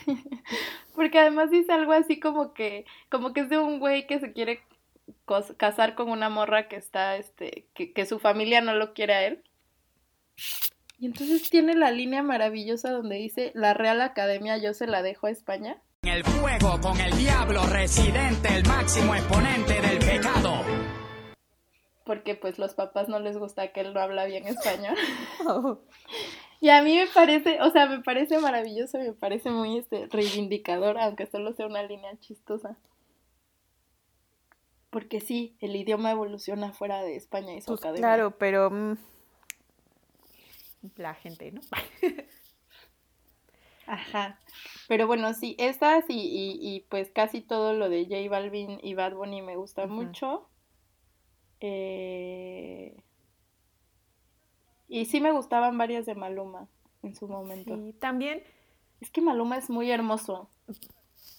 [0.94, 4.32] Porque además dice algo así como que, como que es de un güey que se
[4.32, 4.60] quiere
[5.56, 9.26] casar con una morra que está, este, que, que su familia no lo quiere a
[9.26, 9.42] él.
[11.02, 15.26] Y entonces tiene la línea maravillosa donde dice, la Real Academia yo se la dejo
[15.26, 15.82] a España.
[16.02, 20.62] En el fuego con el diablo residente, el máximo exponente del pecado.
[22.04, 24.94] porque pues los papás no les gusta que él no habla bien español.
[25.48, 25.80] Oh.
[26.60, 30.96] Y a mí me parece, o sea, me parece maravilloso, me parece muy este reivindicador,
[30.98, 32.76] aunque solo sea una línea chistosa.
[34.90, 38.00] Porque sí, el idioma evoluciona fuera de España y su Pues academia.
[38.02, 38.96] claro, pero mm,
[40.96, 41.60] la gente, ¿no?
[43.86, 44.38] Ajá.
[44.88, 48.94] Pero bueno, sí, estas y, y, y, pues casi todo lo de J Balvin y
[48.94, 50.48] Bad Bunny me gusta mucho.
[51.60, 52.96] Eh,
[54.88, 56.68] Y sí me gustaban varias de Maluma
[57.02, 57.74] en su momento.
[57.76, 58.42] Sí, también,
[59.00, 60.50] Es que Maluma es muy hermoso.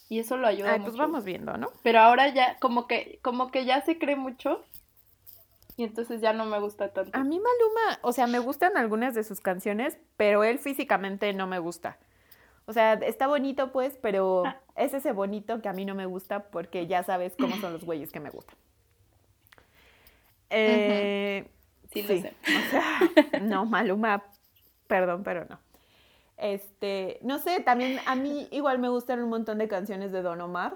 [0.09, 0.91] Y eso lo ayuda ay, mucho.
[0.91, 1.69] pues vamos viendo, ¿no?
[1.83, 4.63] Pero ahora ya, como que, como que ya se cree mucho.
[5.75, 7.11] Y entonces ya no me gusta tanto.
[7.17, 11.47] A mí Maluma, o sea, me gustan algunas de sus canciones, pero él físicamente no
[11.47, 11.97] me gusta.
[12.65, 14.57] O sea, está bonito pues, pero Ah.
[14.75, 17.83] es ese bonito que a mí no me gusta porque ya sabes cómo son los
[17.83, 18.55] güeyes que me gustan.
[20.49, 21.49] Eh,
[21.91, 22.33] Sí, lo sé.
[22.43, 22.81] o sea,
[23.41, 24.23] no, Maluma,
[24.87, 25.59] perdón, pero no.
[26.37, 30.41] Este, no sé, también a mí igual me gustan un montón de canciones de Don
[30.41, 30.75] Omar.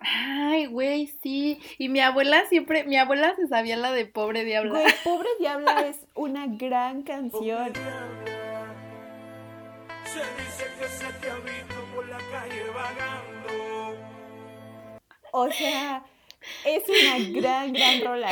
[0.00, 1.60] Ay, güey, sí.
[1.78, 4.70] Y mi abuela siempre, mi abuela se sabía la de pobre diabla.
[4.80, 7.72] Güey, Pobre Diabla es una gran canción.
[10.04, 13.96] Se dice que se te ha visto por la calle vagando.
[15.32, 16.04] O sea,
[16.64, 18.30] es una gran, gran rola.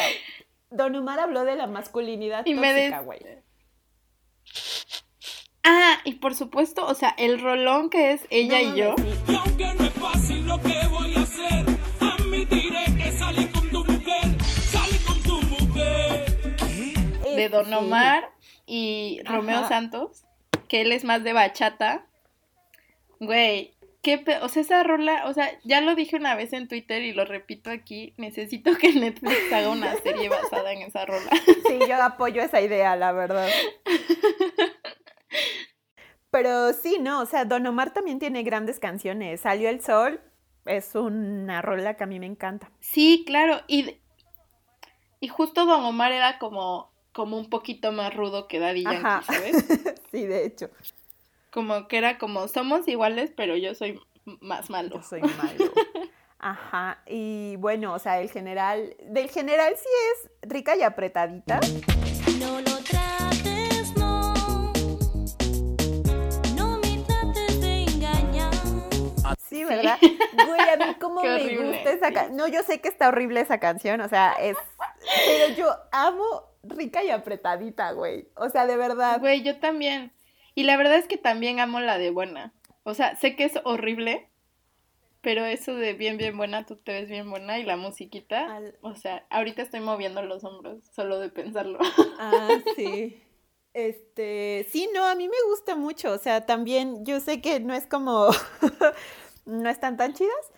[0.71, 3.21] Don Omar habló de la masculinidad Y me tóxica, des- güey.
[5.65, 8.95] Ah, y por supuesto, o sea, el rolón que es ella No y yo.
[8.97, 9.33] mames, sí.
[9.33, 10.86] Y aunque no es fácil lo que
[17.37, 17.75] de Don sí.
[17.75, 18.31] Omar
[18.67, 19.69] y Romeo Ajá.
[19.69, 20.25] Santos,
[20.69, 22.07] que él es más de bachata.
[23.21, 26.69] Güey, qué pe- o sea, esa rola, o sea, ya lo dije una vez en
[26.69, 31.31] Twitter y lo repito aquí, necesito que Netflix haga una serie basada en esa rola.
[31.67, 33.49] Sí, yo apoyo esa idea, la verdad.
[36.31, 39.41] Pero sí, no, o sea, Don Omar también tiene grandes canciones.
[39.41, 40.21] Salió el sol,
[40.67, 42.71] es una rola que a mí me encanta.
[42.81, 43.97] Sí, claro, y,
[45.21, 49.23] y justo Don Omar era como, como un poquito más rudo que Daddy Yankee, Ajá.
[49.23, 49.65] ¿sabes?
[50.11, 50.69] Sí, de hecho,
[51.51, 53.99] Como que era como, somos iguales, pero yo soy
[54.43, 54.97] más malo.
[54.97, 55.73] yo soy malo.
[56.39, 61.59] Ajá, y bueno, o sea, el general, del general sí es rica y apretadita.
[62.39, 64.35] No lo trates, no.
[66.55, 68.53] No me trates de engañar.
[69.49, 69.99] Sí, ¿verdad?
[70.47, 72.15] Güey, a mí cómo Qué me horrible, gusta esa sí.
[72.15, 72.37] canción.
[72.37, 74.57] No, yo sé que está horrible esa canción, o sea, es...
[75.27, 78.29] Pero yo amo rica y apretadita, güey.
[78.37, 79.21] O sea, de verdad.
[79.21, 80.13] Güey, yo también.
[80.55, 82.53] Y la verdad es que también amo la de buena.
[82.83, 84.29] O sea, sé que es horrible,
[85.21, 88.79] pero eso de bien, bien buena, tú te ves bien buena y la musiquita, Al-
[88.81, 91.79] o sea, ahorita estoy moviendo los hombros solo de pensarlo.
[92.19, 93.21] Ah, sí.
[93.75, 96.13] Este, sí, no, a mí me gusta mucho.
[96.13, 98.29] O sea, también yo sé que no es como,
[99.47, 100.53] no están tan chidas,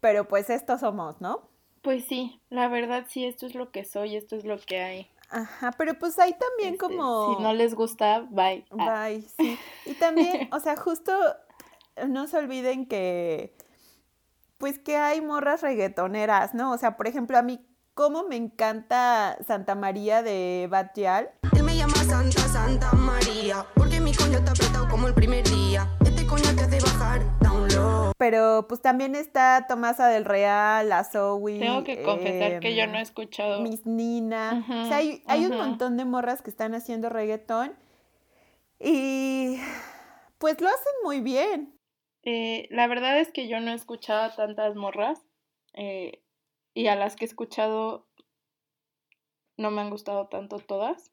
[0.00, 1.48] pero pues estos somos, ¿no?
[1.82, 5.10] Pues sí, la verdad sí, esto es lo que soy, esto es lo que hay.
[5.32, 7.36] Ajá, pero pues hay también Este, como...
[7.36, 8.66] Si no les gusta, bye.
[8.78, 9.58] Ah, Bye, sí.
[9.86, 11.12] Y también, o sea, justo
[12.06, 13.56] no se olviden que,
[14.58, 16.72] pues que hay morras reggaetoneras, ¿no?
[16.72, 17.60] O sea, por ejemplo, a mí,
[17.94, 21.30] cómo me encanta Santa María de Bad Gyal.
[21.56, 25.88] Él me llama Santa, Santa María, porque mi coño está apretado como el primer día.
[26.32, 28.12] Coño te hace bajar, down low.
[28.16, 31.58] Pero pues también está Tomasa del Real, la Zoe.
[31.58, 33.60] Tengo que confesar que yo no he em, escuchado.
[33.60, 34.64] Miss Nina.
[34.66, 37.76] O sea, hay, hay un montón de morras que están haciendo reggaetón.
[38.80, 39.58] Y
[40.38, 41.78] pues lo hacen muy bien.
[42.22, 45.20] Eh, la verdad es que yo no he escuchado a tantas morras
[45.74, 46.22] eh,
[46.72, 48.06] y a las que he escuchado
[49.58, 51.12] no me han gustado tanto todas.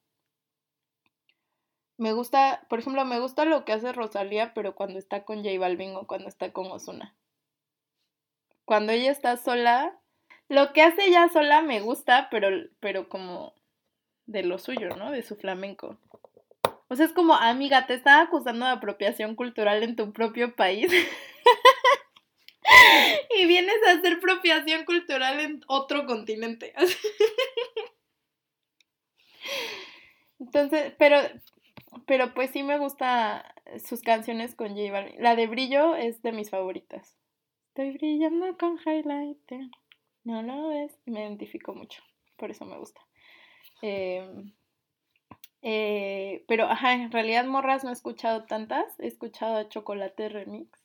[1.99, 5.59] Me gusta, por ejemplo, me gusta lo que hace Rosalía, pero cuando está con J
[5.59, 7.13] Balvin o cuando está con Ozuna.
[8.63, 9.99] Cuando ella está sola,
[10.47, 12.47] lo que hace ella sola me gusta, pero,
[12.79, 13.53] pero como
[14.27, 15.11] de lo suyo, ¿no?
[15.11, 15.97] De su flamenco.
[16.87, 20.89] O sea, es como, amiga, te están acusando de apropiación cultural en tu propio país.
[23.37, 26.73] y vienes a hacer apropiación cultural en otro continente.
[30.39, 31.17] Entonces, pero,
[32.05, 33.53] pero pues sí me gusta
[33.85, 35.21] sus canciones con J Balvin.
[35.21, 37.17] La de Brillo es de mis favoritas.
[37.69, 39.67] Estoy brillando con highlighter.
[40.23, 40.97] No lo ves.
[41.05, 42.01] Me identifico mucho.
[42.37, 43.01] Por eso me gusta.
[43.81, 44.27] Eh,
[45.61, 48.99] eh, pero, ajá, en realidad morras no he escuchado tantas.
[48.99, 50.79] He escuchado a Chocolate Remix.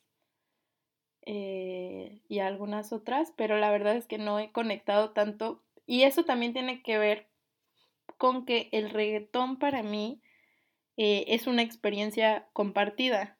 [1.25, 5.61] eh, y algunas otras, pero la verdad es que no he conectado tanto.
[5.87, 7.27] Y eso también tiene que ver
[8.17, 10.21] con que el reggaetón para mí
[10.97, 13.37] eh, es una experiencia compartida.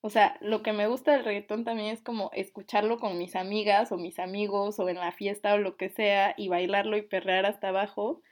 [0.00, 3.90] O sea, lo que me gusta del reggaetón también es como escucharlo con mis amigas
[3.90, 7.46] o mis amigos o en la fiesta o lo que sea y bailarlo y perrear
[7.46, 8.22] hasta abajo.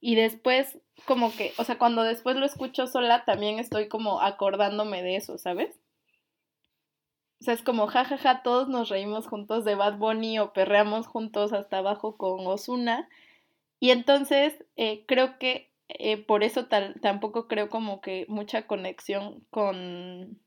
[0.00, 5.02] Y después, como que, o sea, cuando después lo escucho sola, también estoy como acordándome
[5.02, 5.80] de eso, ¿sabes?
[7.40, 10.52] O sea, es como, jajaja, ja, ja, todos nos reímos juntos de Bad Bunny o
[10.52, 13.08] perreamos juntos hasta abajo con Osuna.
[13.80, 20.38] Y entonces, eh, creo que eh, por eso tampoco creo como que mucha conexión con,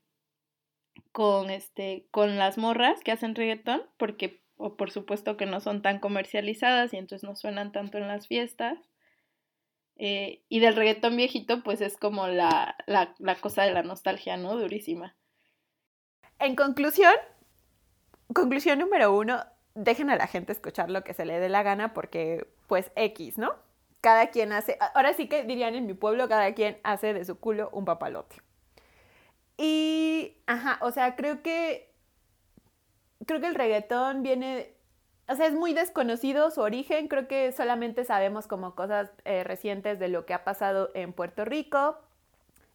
[1.10, 5.82] con, este, con las morras que hacen reggaetón, porque o por supuesto que no son
[5.82, 8.78] tan comercializadas y entonces no suenan tanto en las fiestas.
[9.96, 14.36] Eh, y del reggaetón viejito, pues es como la, la, la cosa de la nostalgia,
[14.36, 14.56] ¿no?
[14.56, 15.16] Durísima.
[16.38, 17.12] En conclusión,
[18.32, 21.92] conclusión número uno, dejen a la gente escuchar lo que se le dé la gana
[21.92, 23.54] porque, pues, X, ¿no?
[24.02, 27.38] Cada quien hace, ahora sí que dirían en mi pueblo, cada quien hace de su
[27.38, 28.36] culo un papalote.
[29.56, 31.88] Y, ajá, o sea, creo que,
[33.26, 34.74] creo que el reggaetón viene,
[35.28, 39.98] o sea, es muy desconocido su origen, creo que solamente sabemos como cosas eh, recientes
[40.00, 41.96] de lo que ha pasado en Puerto Rico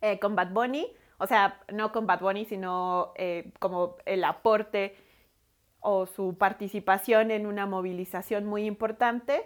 [0.02, 4.96] eh, con Bad Bunny, o sea, no con Bad Bunny, sino eh, como el aporte
[5.80, 9.44] o su participación en una movilización muy importante.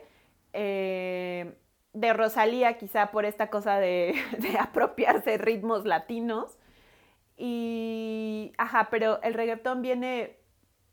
[0.54, 1.56] Eh,
[1.94, 4.16] de Rosalía, quizá por esta cosa de,
[4.60, 6.58] apropiarse ritmos latinos.
[7.38, 10.38] Y, ajá, pero el reggaetón viene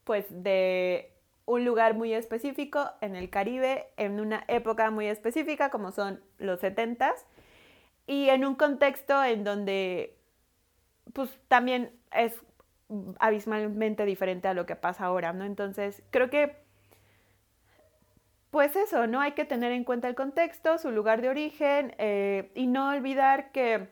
[0.04, 1.12] pues de
[1.44, 6.62] un lugar muy específico en el Caribe, en una época muy específica como son los
[6.62, 7.24] 70s,
[8.06, 10.18] y en un contexto en donde
[11.12, 12.34] pues también es
[13.18, 15.44] abismalmente diferente a lo que pasa ahora, ¿no?
[15.44, 16.56] Entonces, creo que,
[18.50, 19.20] pues eso, ¿no?
[19.20, 23.52] Hay que tener en cuenta el contexto, su lugar de origen eh, y no olvidar
[23.52, 23.88] que,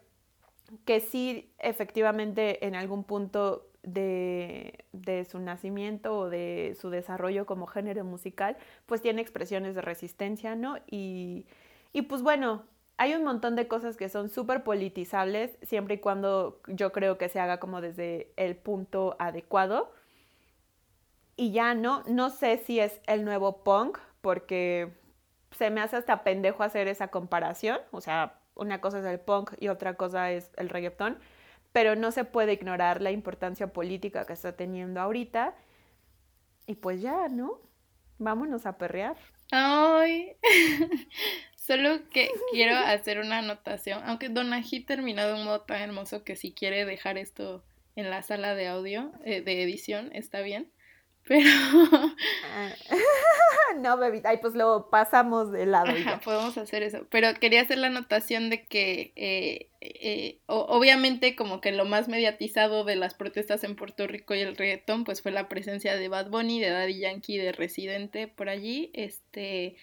[0.84, 7.66] que sí, efectivamente, en algún punto de, de, su nacimiento o de su desarrollo como
[7.66, 10.78] género musical, pues tiene expresiones de resistencia, ¿no?
[10.90, 11.46] Y,
[11.92, 12.64] y pues bueno,
[12.98, 17.28] hay un montón de cosas que son súper politizables, siempre y cuando yo creo que
[17.28, 19.92] se haga como desde el punto adecuado.
[21.36, 24.88] Y ya no, no sé si es el nuevo punk, porque
[25.52, 27.78] se me hace hasta pendejo hacer esa comparación.
[27.92, 31.20] O sea, una cosa es el punk y otra cosa es el reggaetón,
[31.70, 35.54] pero no se puede ignorar la importancia política que está teniendo ahorita.
[36.66, 37.60] Y pues ya, ¿no?
[38.18, 39.16] Vámonos a perrear.
[39.52, 40.36] Ay,
[41.54, 46.34] Solo que quiero hacer una anotación, aunque Donají terminó de un modo tan hermoso que
[46.34, 47.62] si quiere dejar esto
[47.94, 50.72] en la sala de audio, eh, de edición, está bien.
[51.26, 51.50] Pero.
[53.78, 55.90] no, bebita, ay, pues lo pasamos de lado.
[55.90, 57.06] Ajá, podemos hacer eso.
[57.10, 62.84] Pero quería hacer la anotación de que, eh, eh, obviamente, como que lo más mediatizado
[62.84, 66.30] de las protestas en Puerto Rico y el reggaetón, pues fue la presencia de Bad
[66.30, 68.90] Bunny, de Daddy Yankee, de Residente por allí.
[68.94, 69.76] Este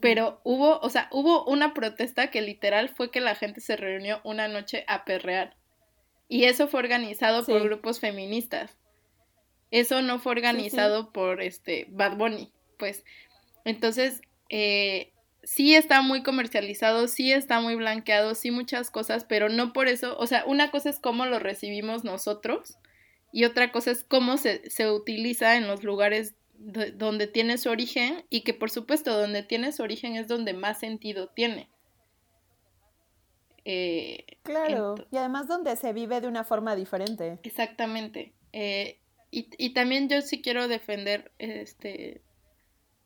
[0.00, 4.20] pero hubo, o sea, hubo una protesta que literal fue que la gente se reunió
[4.22, 5.56] una noche a perrear.
[6.28, 7.52] Y eso fue organizado sí.
[7.52, 8.76] por grupos feministas.
[9.70, 13.04] Eso no fue organizado por este Bad Bunny, pues.
[13.64, 15.12] Entonces, eh,
[15.42, 20.16] sí está muy comercializado, sí está muy blanqueado, sí muchas cosas, pero no por eso,
[20.18, 22.78] o sea, una cosa es cómo lo recibimos nosotros
[23.32, 28.24] y otra cosa es cómo se, se utiliza en los lugares donde tiene su origen
[28.30, 31.70] y que por supuesto donde tiene su origen es donde más sentido tiene.
[33.64, 37.38] Eh, claro, y además donde se vive de una forma diferente.
[37.42, 38.32] Exactamente.
[38.52, 38.97] Eh,
[39.30, 42.22] y, y, también yo sí quiero defender este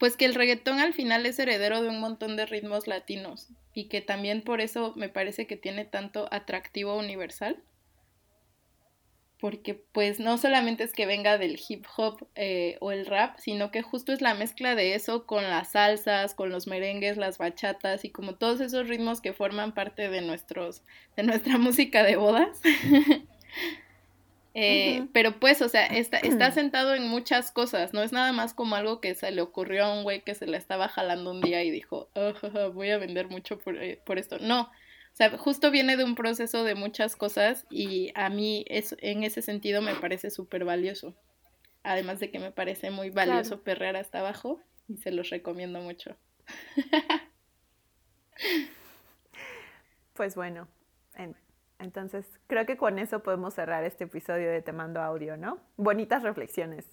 [0.03, 3.85] pues que el reggaetón al final es heredero de un montón de ritmos latinos y
[3.85, 7.63] que también por eso me parece que tiene tanto atractivo universal.
[9.39, 13.71] Porque pues no solamente es que venga del hip hop eh, o el rap, sino
[13.71, 18.05] que justo es la mezcla de eso con las salsas, con los merengues, las bachatas
[18.05, 20.83] y como todos esos ritmos que forman parte de nuestros,
[21.17, 22.61] de nuestra música de bodas.
[24.55, 25.07] Eh.
[25.13, 28.77] Pero pues, o sea, está, está sentado en muchas cosas, no es nada más como
[28.77, 31.63] algo que se le ocurrió a un güey que se la estaba jalando un día
[31.65, 34.39] y dijo, "Ah, jaja, voy a vender mucho por, eh, por esto.
[34.41, 38.95] No, o sea, justo viene de un proceso de muchas cosas y a mí es,
[39.01, 41.15] en ese sentido me parece súper valioso.
[41.83, 43.65] Además de que me parece muy valioso Claro.
[43.65, 46.17] perrear hasta abajo y se los recomiendo mucho.
[50.15, 50.69] Pues bueno,
[51.15, 51.37] en-
[51.83, 55.59] entonces creo que con eso podemos cerrar este episodio de Te Mando Audio, ¿no?
[55.77, 56.89] Bonitas reflexiones.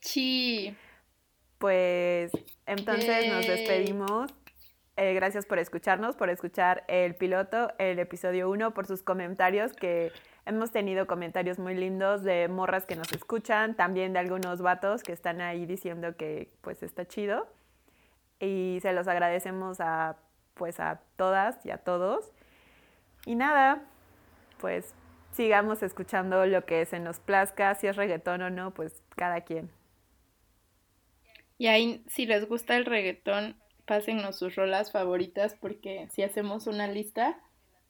[0.00, 0.76] Sí,
[1.58, 2.32] Pues
[2.66, 4.32] entonces nos despedimos.
[4.96, 10.10] Eh, gracias por escucharnos, por escuchar el piloto, el episodio 1, por sus comentarios, que
[10.46, 15.12] hemos tenido comentarios muy lindos de morras que nos escuchan, también de algunos vatos que
[15.12, 17.46] están ahí diciendo que pues está chido.
[18.40, 20.16] Y se los agradecemos a
[20.54, 22.32] pues a todas y a todos.
[23.26, 23.82] Y nada,
[24.60, 24.94] pues
[25.32, 29.70] sigamos escuchando lo que se nos plazca, si es reggaetón o no, pues cada quien.
[31.58, 33.56] y ahí si les gusta el reggaetón,
[33.86, 37.38] pásennos sus rolas favoritas porque si hacemos una lista,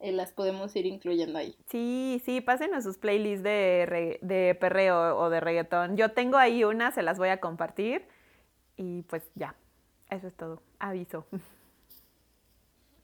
[0.01, 1.57] eh, las podemos ir incluyendo ahí.
[1.71, 5.97] Sí, sí, pásenos sus playlists de, re- de perreo o de reggaetón.
[5.99, 8.07] Yo tengo ahí una, se las voy a compartir.
[8.77, 9.57] Y pues ya,
[10.11, 10.63] eso es todo.
[10.81, 11.27] Aviso.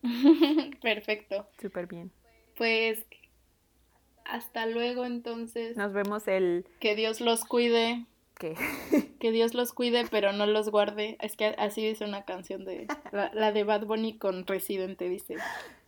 [0.83, 1.49] Perfecto.
[1.61, 2.11] Súper bien.
[2.57, 3.05] Pues
[4.25, 5.77] hasta luego entonces.
[5.77, 8.07] Nos vemos el Que Dios los cuide,
[8.39, 8.55] que
[9.21, 11.17] que Dios los cuide, pero no los guarde.
[11.21, 15.37] Es que así dice una canción de la, la de Bad Bunny con Residente dice,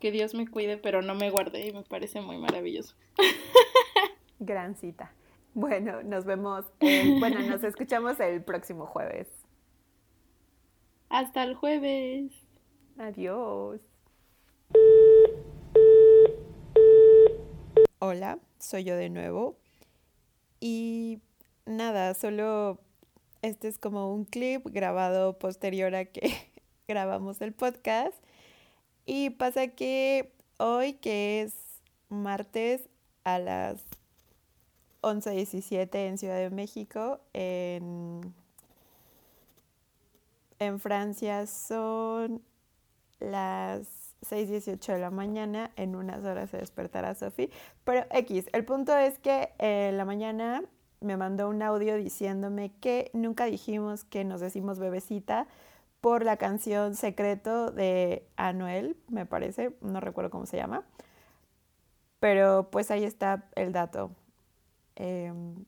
[0.00, 2.94] que Dios me cuide, pero no me guarde y me parece muy maravilloso.
[4.38, 5.12] gran cita.
[5.54, 9.28] Bueno, nos vemos, el- bueno, nos escuchamos el próximo jueves.
[11.08, 12.32] Hasta el jueves.
[12.98, 13.80] Adiós.
[17.98, 19.56] Hola, soy yo de nuevo.
[20.60, 21.22] Y
[21.64, 22.78] nada, solo
[23.40, 26.30] este es como un clip grabado posterior a que
[26.88, 28.14] grabamos el podcast.
[29.06, 31.54] Y pasa que hoy, que es
[32.10, 32.86] martes
[33.24, 33.80] a las
[35.00, 38.34] 11.17 en Ciudad de México, en,
[40.58, 42.42] en Francia son
[43.20, 47.50] las 6.18 de la mañana, en unas horas se despertará Sofi.
[47.84, 50.62] Pero X, el punto es que eh, la mañana
[51.00, 55.46] me mandó un audio diciéndome que nunca dijimos que nos decimos bebecita
[56.00, 60.84] por la canción Secreto de Anuel, me parece, no recuerdo cómo se llama.
[62.20, 64.10] Pero pues ahí está el dato.
[64.94, 65.64] Em,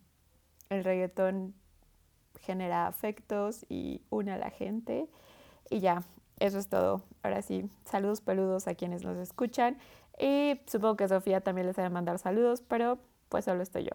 [0.71, 1.55] el reggaetón
[2.41, 5.09] genera afectos y une a la gente.
[5.71, 6.03] Y ya,
[6.41, 7.03] eso es todo.
[7.23, 9.79] Ahora sí, saludos peludos a quienes nos escuchan.
[10.19, 13.93] Y supongo que Sofía también les ha de mandar saludos, pero pues solo estoy yo.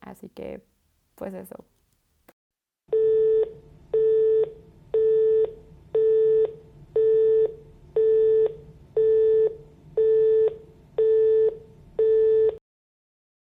[0.00, 0.64] Así que,
[1.14, 1.64] pues eso.